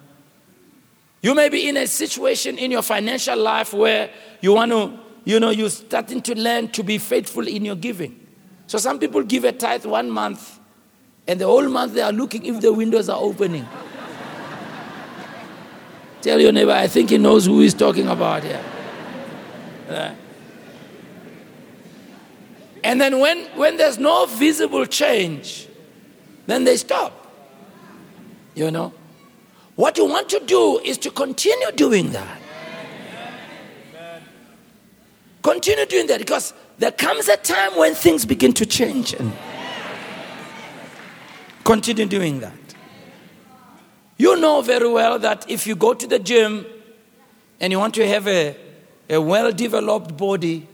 you 1.23 1.35
may 1.35 1.49
be 1.49 1.69
in 1.69 1.77
a 1.77 1.87
situation 1.87 2.59
in 2.59 2.71
your 2.71 2.83
financial 2.83 3.39
life 3.39 3.73
where 3.73 4.11
you 4.41 4.53
want 4.53 4.73
to, 4.73 4.99
you 5.25 5.41
know, 5.41 5.51
you're 5.51 5.71
starting 5.71 6.21
to 6.23 6.39
learn 6.39 6.69
to 6.69 6.83
be 6.83 6.99
faithful 6.99 7.47
in 7.47 7.65
your 7.65 7.77
giving. 7.77 8.27
So 8.67 8.79
some 8.79 8.99
people 8.99 9.23
give 9.23 9.45
a 9.45 9.53
tithe 9.53 9.87
one 9.87 10.11
month, 10.11 10.59
and 11.29 11.41
the 11.41 11.47
whole 11.47 11.69
month 11.69 11.95
they 11.95 12.03
are 12.03 12.13
looking 12.13 12.45
if 12.45 12.61
the 12.61 12.73
windows 12.73 13.09
are 13.09 13.21
opening. 13.21 13.67
Tell 16.23 16.41
your 16.41 16.53
neighbor, 16.53 16.73
I 16.73 16.89
think 16.89 17.11
he 17.11 17.19
knows 17.19 17.47
who 17.47 17.61
he's 17.61 17.75
talking 17.75 18.09
about 18.09 18.43
here. 18.43 18.65
And 22.83 23.01
then 23.01 23.19
when, 23.19 23.47
when 23.57 23.77
there's 23.77 23.99
no 23.99 24.27
visible 24.27 24.87
change, 24.87 25.69
then 26.47 26.65
they 26.65 26.77
stop. 26.77 27.13
You 28.55 28.71
know? 28.71 28.93
What 29.75 29.99
you 29.99 30.07
want 30.07 30.29
to 30.31 30.41
do 30.41 30.79
is 30.79 30.97
to 30.99 31.11
continue 31.11 31.71
doing 31.73 32.11
that. 32.13 32.41
Continue 35.43 35.87
doing 35.87 36.07
that 36.09 36.19
because 36.19 36.55
there 36.79 36.91
comes 36.91 37.29
a 37.29 37.37
time 37.37 37.77
when 37.77 37.95
things 37.95 38.25
begin 38.25 38.53
to 38.55 38.67
change 38.67 39.15
and 39.15 39.33
continue 41.67 42.07
doing 42.07 42.41
that. 42.41 42.53
You 44.17 44.37
know 44.37 44.63
very 44.63 44.89
well 44.89 45.19
that 45.19 45.45
if 45.51 45.67
you 45.67 45.75
go 45.75 45.93
to 45.93 46.07
the 46.07 46.19
gym 46.19 46.65
and 47.61 47.73
you 47.73 47.79
want 47.79 47.95
to 47.97 48.09
have 48.09 48.27
a 48.29 48.57
a 49.11 49.21
well 49.21 49.53
developed 49.53 50.17
body, 50.17 50.67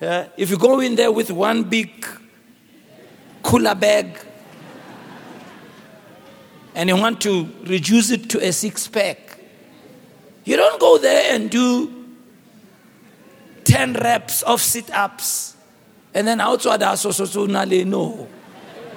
if 0.00 0.50
you 0.50 0.58
go 0.58 0.80
in 0.80 0.94
there 0.94 1.12
with 1.12 1.30
one 1.30 1.64
big 1.64 2.06
cooler 3.42 3.74
bag 3.74 4.18
and 6.74 6.88
you 6.88 6.96
want 6.96 7.20
to 7.20 7.48
reduce 7.64 8.10
it 8.10 8.30
to 8.30 8.44
a 8.44 8.52
six 8.52 8.88
pack, 8.88 9.38
you 10.44 10.56
don't 10.56 10.80
go 10.80 10.98
there 10.98 11.34
and 11.34 11.50
do 11.50 12.04
10 13.64 13.94
reps 13.94 14.42
of 14.42 14.60
sit 14.60 14.90
ups 14.90 15.56
and 16.12 16.26
then 16.26 16.40
outside 16.40 16.80
so 16.98 17.10
so 17.10 17.24
so 17.24 17.46
no. 17.46 18.28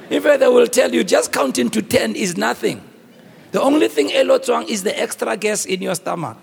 In 0.10 0.22
fact, 0.22 0.40
they 0.40 0.48
will 0.48 0.68
tell 0.68 0.94
you 0.94 1.04
just 1.04 1.34
counting 1.34 1.70
to 1.72 1.82
10 1.82 2.16
is 2.16 2.38
nothing. 2.38 2.82
The 3.52 3.62
only 3.62 3.88
thing 3.88 4.10
elotwang 4.10 4.68
is 4.68 4.84
the 4.84 4.98
extra 4.98 5.36
gas 5.36 5.66
in 5.66 5.82
your 5.82 5.96
stomach. 5.96 6.38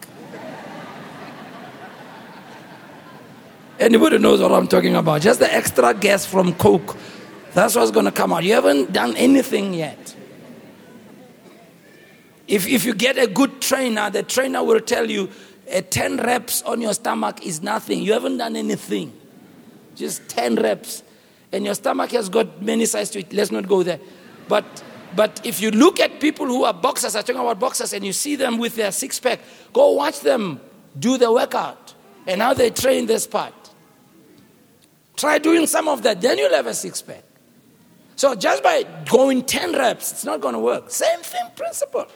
Anybody 3.78 4.18
knows 4.18 4.40
what 4.40 4.52
I'm 4.52 4.68
talking 4.68 4.96
about? 4.96 5.20
Just 5.20 5.40
the 5.40 5.52
extra 5.52 5.94
gas 5.94 6.24
from 6.24 6.54
Coke. 6.54 6.96
That's 7.52 7.76
what's 7.76 7.90
going 7.90 8.06
to 8.06 8.12
come 8.12 8.32
out. 8.32 8.42
You 8.42 8.54
haven't 8.54 8.92
done 8.92 9.16
anything 9.16 9.74
yet. 9.74 10.16
If, 12.48 12.66
if 12.66 12.84
you 12.84 12.94
get 12.94 13.16
a 13.16 13.26
good 13.26 13.60
trainer, 13.60 14.10
the 14.10 14.22
trainer 14.22 14.62
will 14.62 14.80
tell 14.80 15.08
you 15.10 15.30
a 15.70 15.80
10 15.80 16.18
reps 16.18 16.62
on 16.62 16.80
your 16.80 16.92
stomach 16.92 17.44
is 17.46 17.62
nothing. 17.62 18.02
You 18.02 18.12
haven't 18.12 18.38
done 18.38 18.56
anything. 18.56 19.12
Just 19.94 20.28
10 20.28 20.56
reps. 20.56 21.03
And 21.54 21.64
your 21.64 21.74
stomach 21.74 22.10
has 22.10 22.28
got 22.28 22.60
many 22.60 22.84
sides 22.84 23.10
to 23.10 23.20
it. 23.20 23.32
Let's 23.32 23.52
not 23.52 23.68
go 23.68 23.84
there. 23.84 24.00
But, 24.48 24.82
but 25.14 25.40
if 25.44 25.62
you 25.62 25.70
look 25.70 26.00
at 26.00 26.18
people 26.18 26.46
who 26.46 26.64
are 26.64 26.74
boxers, 26.74 27.14
I'm 27.14 27.22
talking 27.22 27.40
about 27.40 27.60
boxers, 27.60 27.92
and 27.92 28.04
you 28.04 28.12
see 28.12 28.34
them 28.34 28.58
with 28.58 28.74
their 28.74 28.90
six 28.90 29.20
pack, 29.20 29.38
go 29.72 29.92
watch 29.92 30.18
them 30.18 30.60
do 30.98 31.16
the 31.16 31.32
workout 31.32 31.94
and 32.26 32.42
how 32.42 32.54
they 32.54 32.70
train 32.70 33.06
this 33.06 33.28
part. 33.28 33.54
Try 35.16 35.38
doing 35.38 35.68
some 35.68 35.86
of 35.86 36.02
that, 36.02 36.20
then 36.20 36.38
you'll 36.38 36.50
have 36.50 36.66
a 36.66 36.74
six 36.74 37.00
pack. 37.00 37.22
So 38.16 38.34
just 38.34 38.64
by 38.64 38.82
going 39.08 39.44
10 39.44 39.74
reps, 39.74 40.10
it's 40.10 40.24
not 40.24 40.40
going 40.40 40.54
to 40.54 40.60
work. 40.60 40.90
Same 40.90 41.20
thing 41.20 41.50
principle. 41.54 42.06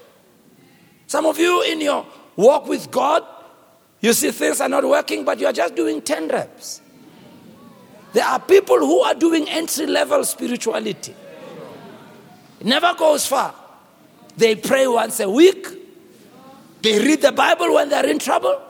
Some 1.06 1.26
of 1.26 1.38
you 1.38 1.62
in 1.62 1.80
your 1.80 2.04
walk 2.34 2.66
with 2.66 2.90
God, 2.90 3.22
you 4.00 4.12
see 4.14 4.32
things 4.32 4.60
are 4.60 4.68
not 4.68 4.82
working, 4.82 5.24
but 5.24 5.38
you're 5.38 5.52
just 5.52 5.76
doing 5.76 6.02
10 6.02 6.26
reps. 6.26 6.80
There 8.12 8.24
are 8.24 8.40
people 8.40 8.78
who 8.78 9.00
are 9.00 9.14
doing 9.14 9.48
entry 9.48 9.86
level 9.86 10.24
spirituality. 10.24 11.14
It 12.60 12.66
never 12.66 12.94
goes 12.94 13.26
far. 13.26 13.54
They 14.36 14.56
pray 14.56 14.86
once 14.86 15.20
a 15.20 15.28
week. 15.28 15.66
They 16.82 16.98
read 16.98 17.22
the 17.22 17.32
Bible 17.32 17.74
when 17.74 17.88
they're 17.88 18.06
in 18.06 18.18
trouble. 18.18 18.62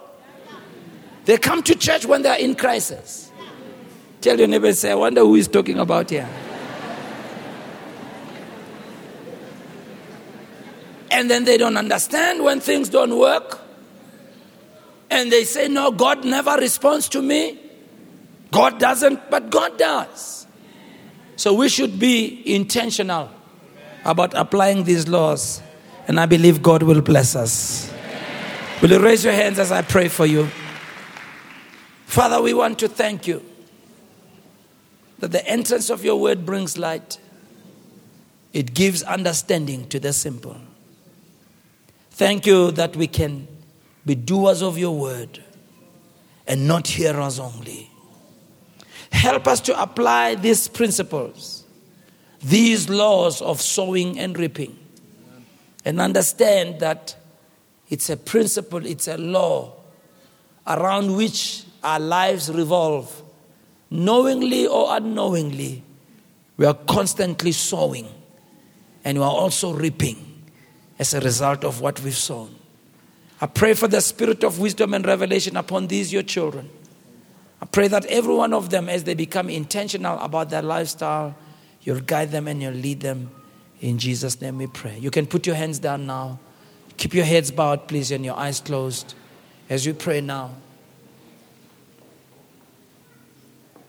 They 1.25 1.37
come 1.39 1.63
to 1.65 1.75
church 1.75 2.07
when 2.07 2.23
they're 2.23 2.39
in 2.39 2.55
crisis. 2.55 3.31
Tell 4.21 4.39
your 4.39 4.49
neighbor, 4.49 4.73
say, 4.73 4.91
I 4.93 4.95
wonder 4.95 5.21
who 5.21 5.35
he's 5.35 5.49
talking 5.49 5.79
about 5.79 6.11
here. 6.11 6.29
and 11.11 11.31
then 11.31 11.45
they 11.45 11.57
don't 11.57 11.77
understand 11.77 12.43
when 12.45 12.61
things 12.61 12.89
don't 12.89 13.19
work. 13.19 13.61
And 15.11 15.33
they 15.33 15.45
say, 15.45 15.69
No, 15.69 15.91
God 15.91 16.25
never 16.25 16.57
responds 16.57 17.09
to 17.11 17.23
me. 17.23 17.59
God 18.51 18.79
doesn't, 18.79 19.31
but 19.31 19.51
God 19.51 19.79
does. 19.79 20.47
So 21.37 21.55
we 21.55 21.69
should 21.69 21.99
be 21.99 22.55
intentional 22.55 23.31
about 24.05 24.35
applying 24.35 24.85
these 24.85 25.07
laws. 25.07 25.63
And 26.07 26.19
I 26.19 26.27
believe 26.27 26.63
God 26.63 26.83
will 26.83 27.03
bless 27.03 27.37
us. 27.37 27.93
Will 28.81 28.91
you 28.91 28.99
raise 28.99 29.25
your 29.25 29.35
hands 29.35 29.59
as 29.59 29.71
I 29.71 29.83
pray 29.83 30.09
for 30.09 30.25
you? 30.25 30.49
Father, 32.07 32.41
we 32.41 32.55
want 32.55 32.79
to 32.79 32.89
thank 32.89 33.27
you 33.27 33.45
that 35.19 35.33
the 35.33 35.47
entrance 35.47 35.91
of 35.91 36.05
your 36.05 36.21
word 36.21 36.47
brings 36.47 36.79
light, 36.79 37.19
it 38.53 38.73
gives 38.73 39.03
understanding 39.03 39.89
to 39.89 40.01
the 40.01 40.13
simple. 40.13 40.57
Thank 42.13 42.47
you 42.47 42.71
that 42.73 42.97
we 42.97 43.07
can 43.07 43.47
be 44.07 44.15
doers 44.15 44.63
of 44.63 44.79
your 44.79 44.97
word 44.97 45.43
and 46.47 46.67
not 46.67 46.89
hearers 46.89 47.39
only. 47.39 47.88
Help 49.13 49.47
us 49.47 49.61
to 49.63 49.81
apply 49.81 50.35
these 50.35 50.69
principles, 50.69 51.65
these 52.43 52.89
laws 52.89 53.43
of 53.43 53.61
sowing 53.61 54.19
and 54.19 54.39
reaping, 54.39 54.79
and 55.85 56.01
understand 56.01 56.81
that 56.81 57.17
it's 57.89 58.11
a 58.11 58.17
principle, 58.17 58.85
it's 58.85 59.09
a 59.09 59.17
law 59.17 59.73
around 60.67 61.17
which 61.17 61.65
our 61.83 61.99
lives 61.99 62.53
revolve 62.53 63.23
knowingly 63.91 64.67
or 64.67 64.97
unknowingly, 64.97 65.83
we 66.57 66.67
are 66.67 66.75
constantly 66.75 67.53
sowing 67.53 68.09
and 69.05 69.19
we 69.19 69.25
are 69.25 69.31
also 69.31 69.73
reaping 69.73 70.43
as 70.99 71.15
a 71.15 71.21
result 71.21 71.65
of 71.65 71.81
what 71.81 72.01
we've 72.03 72.17
sown. 72.17 72.55
I 73.41 73.47
pray 73.47 73.75
for 73.75 73.87
the 73.87 74.01
spirit 74.01 74.43
of 74.43 74.59
wisdom 74.59 74.95
and 74.95 75.07
revelation 75.07 75.57
upon 75.57 75.87
these, 75.87 76.13
your 76.13 76.25
children. 76.25 76.69
I 77.61 77.67
pray 77.67 77.89
that 77.89 78.05
every 78.07 78.35
one 78.35 78.53
of 78.53 78.71
them, 78.71 78.89
as 78.89 79.05
they 79.05 79.15
become 79.15 79.51
intentional 79.51 80.19
about 80.21 80.51
their 80.51 80.63
lifestyle, 80.63 81.37
you'll 81.83 82.01
guide 82.01 82.31
them 82.31 82.47
and 82.47 82.63
you'll 82.63 82.73
lead 82.73 83.01
them. 83.01 83.31
In 83.81 83.99
Jesus' 83.99 84.41
name 84.41 84.59
we 84.59 84.67
pray. 84.67 84.99
You 84.99 85.11
can 85.11 85.27
put 85.27 85.47
your 85.47 85.57
hands 85.57 85.79
down 85.79 86.07
now. 86.07 86.39
Keep 86.97 87.15
your 87.15 87.25
heads 87.25 87.51
bowed, 87.51 87.87
please, 87.89 88.11
and 88.11 88.25
your 88.25 88.37
eyes 88.37 88.61
closed 88.61 89.15
as 89.71 89.87
we 89.87 89.93
pray 89.93 90.21
now. 90.21 90.51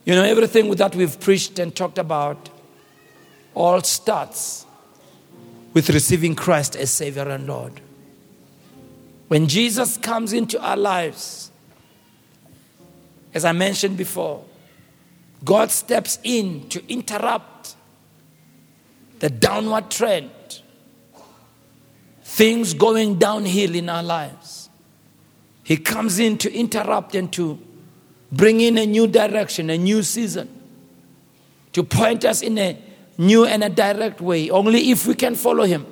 You 0.05 0.15
know, 0.15 0.24
everything 0.24 0.70
that 0.72 0.95
we've 0.95 1.20
preached 1.20 1.59
and 1.59 1.76
talked 1.76 1.97
about 1.97 2.49
all 3.53 3.82
starts 3.82 4.65
with 5.74 5.89
receiving 5.89 6.36
Christ 6.36 6.76
as 6.76 6.89
Savior 6.89 7.28
and 7.30 7.45
Lord. 7.45 7.82
When 9.28 9.47
Jesus 9.47 9.97
comes 9.97 10.34
into 10.34 10.59
our 10.59 10.78
lives, 10.78 11.48
as 13.34 13.45
I 13.45 13.51
mentioned 13.51 13.97
before, 13.97 14.43
God 15.43 15.71
steps 15.71 16.19
in 16.23 16.67
to 16.69 16.84
interrupt 16.91 17.75
the 19.19 19.30
downward 19.30 19.91
trend, 19.91 20.32
things 22.23 22.73
going 22.73 23.19
downhill 23.19 23.75
in 23.75 23.89
our 23.89 24.03
lives. 24.03 24.69
He 25.63 25.77
comes 25.77 26.19
in 26.19 26.38
to 26.39 26.53
interrupt 26.53 27.15
and 27.15 27.32
to 27.34 27.59
bring 28.32 28.61
in 28.61 28.77
a 28.77 28.86
new 28.86 29.07
direction, 29.07 29.69
a 29.69 29.77
new 29.77 30.03
season, 30.03 30.49
to 31.73 31.84
point 31.84 32.25
us 32.25 32.41
in 32.41 32.57
a 32.57 32.77
new 33.17 33.45
and 33.45 33.63
a 33.63 33.69
direct 33.69 34.21
way. 34.21 34.49
Only 34.49 34.91
if 34.91 35.05
we 35.05 35.13
can 35.13 35.36
follow 35.36 35.65
Him, 35.65 35.86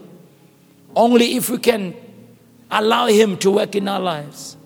only 0.95 1.35
if 1.35 1.49
we 1.49 1.59
can 1.59 1.95
allow 2.71 3.07
Him 3.07 3.37
to 3.37 3.51
work 3.51 3.75
in 3.75 3.87
our 3.87 3.99
lives. 3.99 4.57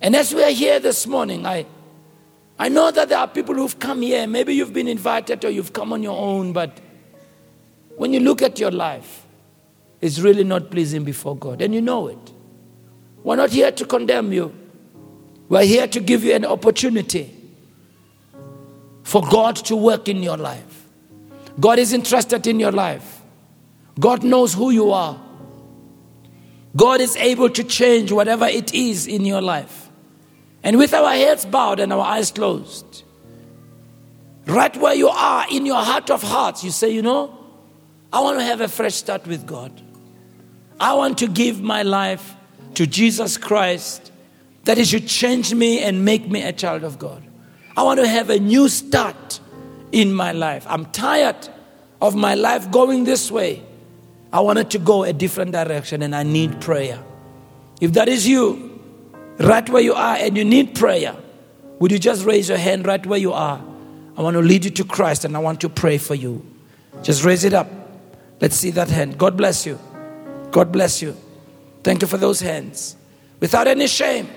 And 0.00 0.14
as 0.14 0.34
we 0.34 0.42
are 0.42 0.50
here 0.50 0.78
this 0.78 1.06
morning, 1.06 1.46
I, 1.46 1.66
I 2.58 2.68
know 2.68 2.90
that 2.90 3.08
there 3.08 3.18
are 3.18 3.28
people 3.28 3.54
who've 3.54 3.78
come 3.78 4.02
here. 4.02 4.26
Maybe 4.26 4.54
you've 4.54 4.72
been 4.72 4.88
invited 4.88 5.44
or 5.44 5.50
you've 5.50 5.72
come 5.72 5.92
on 5.92 6.02
your 6.02 6.18
own, 6.18 6.52
but 6.52 6.80
when 7.96 8.12
you 8.12 8.20
look 8.20 8.42
at 8.42 8.58
your 8.58 8.70
life, 8.70 9.26
it's 10.00 10.18
really 10.20 10.44
not 10.44 10.70
pleasing 10.70 11.04
before 11.04 11.36
God, 11.36 11.62
and 11.62 11.74
you 11.74 11.80
know 11.80 12.08
it. 12.08 12.32
We're 13.22 13.36
not 13.36 13.50
here 13.50 13.72
to 13.72 13.84
condemn 13.86 14.32
you, 14.32 14.54
we're 15.48 15.64
here 15.64 15.86
to 15.88 16.00
give 16.00 16.22
you 16.22 16.34
an 16.34 16.44
opportunity 16.44 17.32
for 19.02 19.22
God 19.22 19.56
to 19.56 19.76
work 19.76 20.08
in 20.08 20.22
your 20.22 20.36
life. 20.36 20.84
God 21.58 21.78
is 21.78 21.92
interested 21.92 22.46
in 22.46 22.60
your 22.60 22.72
life, 22.72 23.22
God 23.98 24.22
knows 24.22 24.52
who 24.52 24.70
you 24.70 24.92
are. 24.92 25.20
God 26.76 27.00
is 27.00 27.16
able 27.16 27.48
to 27.48 27.64
change 27.64 28.12
whatever 28.12 28.44
it 28.44 28.74
is 28.74 29.06
in 29.06 29.24
your 29.24 29.40
life. 29.40 29.85
And 30.66 30.78
with 30.78 30.92
our 30.94 31.12
heads 31.12 31.46
bowed 31.46 31.78
and 31.78 31.92
our 31.92 32.00
eyes 32.04 32.32
closed, 32.32 33.04
right 34.46 34.76
where 34.76 34.96
you 34.96 35.08
are 35.08 35.46
in 35.48 35.64
your 35.64 35.80
heart 35.80 36.10
of 36.10 36.24
hearts, 36.24 36.64
you 36.64 36.72
say, 36.72 36.90
You 36.90 37.02
know, 37.02 37.38
I 38.12 38.20
want 38.20 38.40
to 38.40 38.44
have 38.44 38.60
a 38.60 38.66
fresh 38.66 38.96
start 38.96 39.28
with 39.28 39.46
God. 39.46 39.80
I 40.80 40.94
want 40.94 41.18
to 41.18 41.28
give 41.28 41.62
my 41.62 41.84
life 41.84 42.34
to 42.74 42.84
Jesus 42.84 43.38
Christ 43.38 44.10
that 44.64 44.76
He 44.76 44.84
should 44.84 45.06
change 45.06 45.54
me 45.54 45.84
and 45.84 46.04
make 46.04 46.28
me 46.28 46.42
a 46.42 46.52
child 46.52 46.82
of 46.82 46.98
God. 46.98 47.22
I 47.76 47.84
want 47.84 48.00
to 48.00 48.08
have 48.08 48.28
a 48.28 48.40
new 48.40 48.68
start 48.68 49.38
in 49.92 50.12
my 50.12 50.32
life. 50.32 50.66
I'm 50.68 50.86
tired 50.86 51.48
of 52.02 52.16
my 52.16 52.34
life 52.34 52.72
going 52.72 53.04
this 53.04 53.30
way. 53.30 53.62
I 54.32 54.40
wanted 54.40 54.72
to 54.72 54.80
go 54.80 55.04
a 55.04 55.12
different 55.12 55.52
direction 55.52 56.02
and 56.02 56.12
I 56.12 56.24
need 56.24 56.60
prayer. 56.60 57.00
If 57.80 57.92
that 57.92 58.08
is 58.08 58.26
you, 58.26 58.65
right 59.38 59.68
where 59.68 59.82
you 59.82 59.94
are, 59.94 60.16
and 60.16 60.36
you 60.36 60.44
need 60.44 60.74
prayer, 60.74 61.16
would 61.78 61.92
you 61.92 61.98
just 61.98 62.24
raise 62.24 62.48
your 62.48 62.58
hand 62.58 62.86
right 62.86 63.04
where 63.04 63.18
you 63.18 63.32
are? 63.32 63.62
I 64.16 64.22
want 64.22 64.34
to 64.34 64.40
lead 64.40 64.64
you 64.64 64.70
to 64.70 64.84
Christ 64.84 65.24
and 65.24 65.36
I 65.36 65.40
want 65.40 65.60
to 65.60 65.68
pray 65.68 65.98
for 65.98 66.14
you. 66.14 66.44
Just 67.02 67.24
raise 67.24 67.44
it 67.44 67.52
up. 67.52 67.70
Let's 68.40 68.56
see 68.56 68.70
that 68.70 68.88
hand. 68.88 69.18
God 69.18 69.36
bless 69.36 69.66
you. 69.66 69.78
God 70.50 70.72
bless 70.72 71.02
you. 71.02 71.14
Thank 71.82 72.00
you 72.00 72.08
for 72.08 72.16
those 72.16 72.40
hands. 72.40 72.96
Without 73.40 73.66
any 73.66 73.86
shame, 73.86 74.28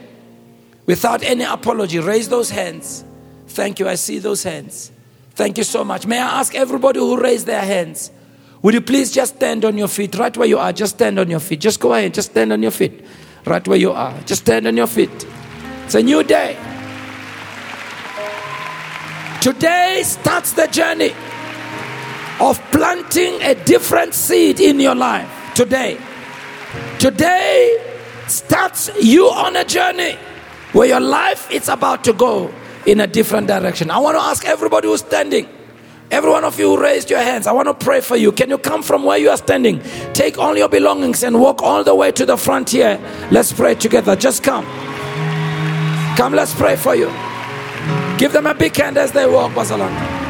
without 0.85 1.23
any 1.23 1.45
apology, 1.45 1.99
raise 1.99 2.27
those 2.27 2.49
hands. 2.49 3.05
Thank 3.47 3.79
you. 3.79 3.87
I 3.87 3.95
see 3.95 4.19
those 4.19 4.43
hands. 4.43 4.91
Thank 5.31 5.57
you 5.57 5.63
so 5.63 5.85
much. 5.85 6.05
May 6.05 6.19
I 6.19 6.39
ask 6.39 6.53
everybody 6.53 6.99
who 6.99 7.19
raised 7.19 7.45
their 7.45 7.61
hands, 7.61 8.11
would 8.61 8.73
you 8.73 8.81
please 8.81 9.09
just 9.13 9.37
stand 9.37 9.63
on 9.63 9.77
your 9.77 9.87
feet 9.87 10.13
right 10.15 10.35
where 10.35 10.47
you 10.47 10.57
are? 10.57 10.73
Just 10.73 10.95
stand 10.95 11.17
on 11.17 11.29
your 11.29 11.39
feet. 11.39 11.61
Just 11.61 11.79
go 11.79 11.93
ahead. 11.93 12.13
Just 12.13 12.31
stand 12.31 12.51
on 12.51 12.61
your 12.61 12.71
feet 12.71 13.05
right 13.45 13.67
where 13.67 13.77
you 13.77 13.91
are. 13.91 14.13
Just 14.25 14.41
stand 14.43 14.67
on 14.67 14.77
your 14.77 14.87
feet. 14.87 15.27
It's 15.85 15.95
a 15.95 16.03
new 16.03 16.23
day. 16.23 16.57
Today 19.41 20.01
starts 20.03 20.53
the 20.53 20.67
journey 20.67 21.13
of 22.39 22.59
planting 22.71 23.41
a 23.41 23.55
different 23.65 24.13
seed 24.13 24.59
in 24.59 24.79
your 24.79 24.95
life. 24.95 25.29
Today. 25.55 25.97
Today 26.99 27.85
starts 28.27 28.91
you 29.01 29.25
on 29.25 29.55
a 29.55 29.63
journey 29.65 30.17
where 30.73 30.87
your 30.87 30.99
life 30.99 31.49
is 31.51 31.67
about 31.69 32.03
to 32.03 32.13
go 32.13 32.53
in 32.85 32.99
a 32.99 33.07
different 33.07 33.47
direction. 33.47 33.89
I 33.89 33.97
want 33.99 34.17
to 34.17 34.21
ask 34.21 34.45
everybody 34.45 34.87
who's 34.87 35.01
standing 35.01 35.47
Every 36.11 36.31
one 36.31 36.43
of 36.43 36.57
you 36.59 36.81
raised 36.81 37.09
your 37.11 37.19
hands, 37.19 37.45
I 37.45 37.51
want 37.51 37.67
to 37.67 37.73
pray 37.73 38.01
for 38.01 38.17
you. 38.17 38.31
Can 38.31 38.49
you 38.49 38.57
come 38.57 38.81
from 38.81 39.03
where 39.03 39.17
you 39.17 39.29
are 39.29 39.37
standing? 39.37 39.81
Take 40.13 40.39
all 40.39 40.57
your 40.57 40.67
belongings 40.67 41.23
and 41.23 41.39
walk 41.39 41.61
all 41.61 41.83
the 41.83 41.93
way 41.93 42.11
to 42.13 42.25
the 42.25 42.35
front 42.35 42.71
here. 42.71 42.99
Let's 43.31 43.53
pray 43.53 43.75
together. 43.75 44.15
Just 44.15 44.43
come. 44.43 44.65
Come, 46.17 46.33
let's 46.33 46.53
pray 46.55 46.75
for 46.75 46.95
you. 46.95 47.11
Give 48.17 48.33
them 48.33 48.47
a 48.47 48.53
big 48.53 48.75
hand 48.75 48.97
as 48.97 49.11
they 49.11 49.27
walk, 49.27 49.53
Barcelona. 49.53 50.28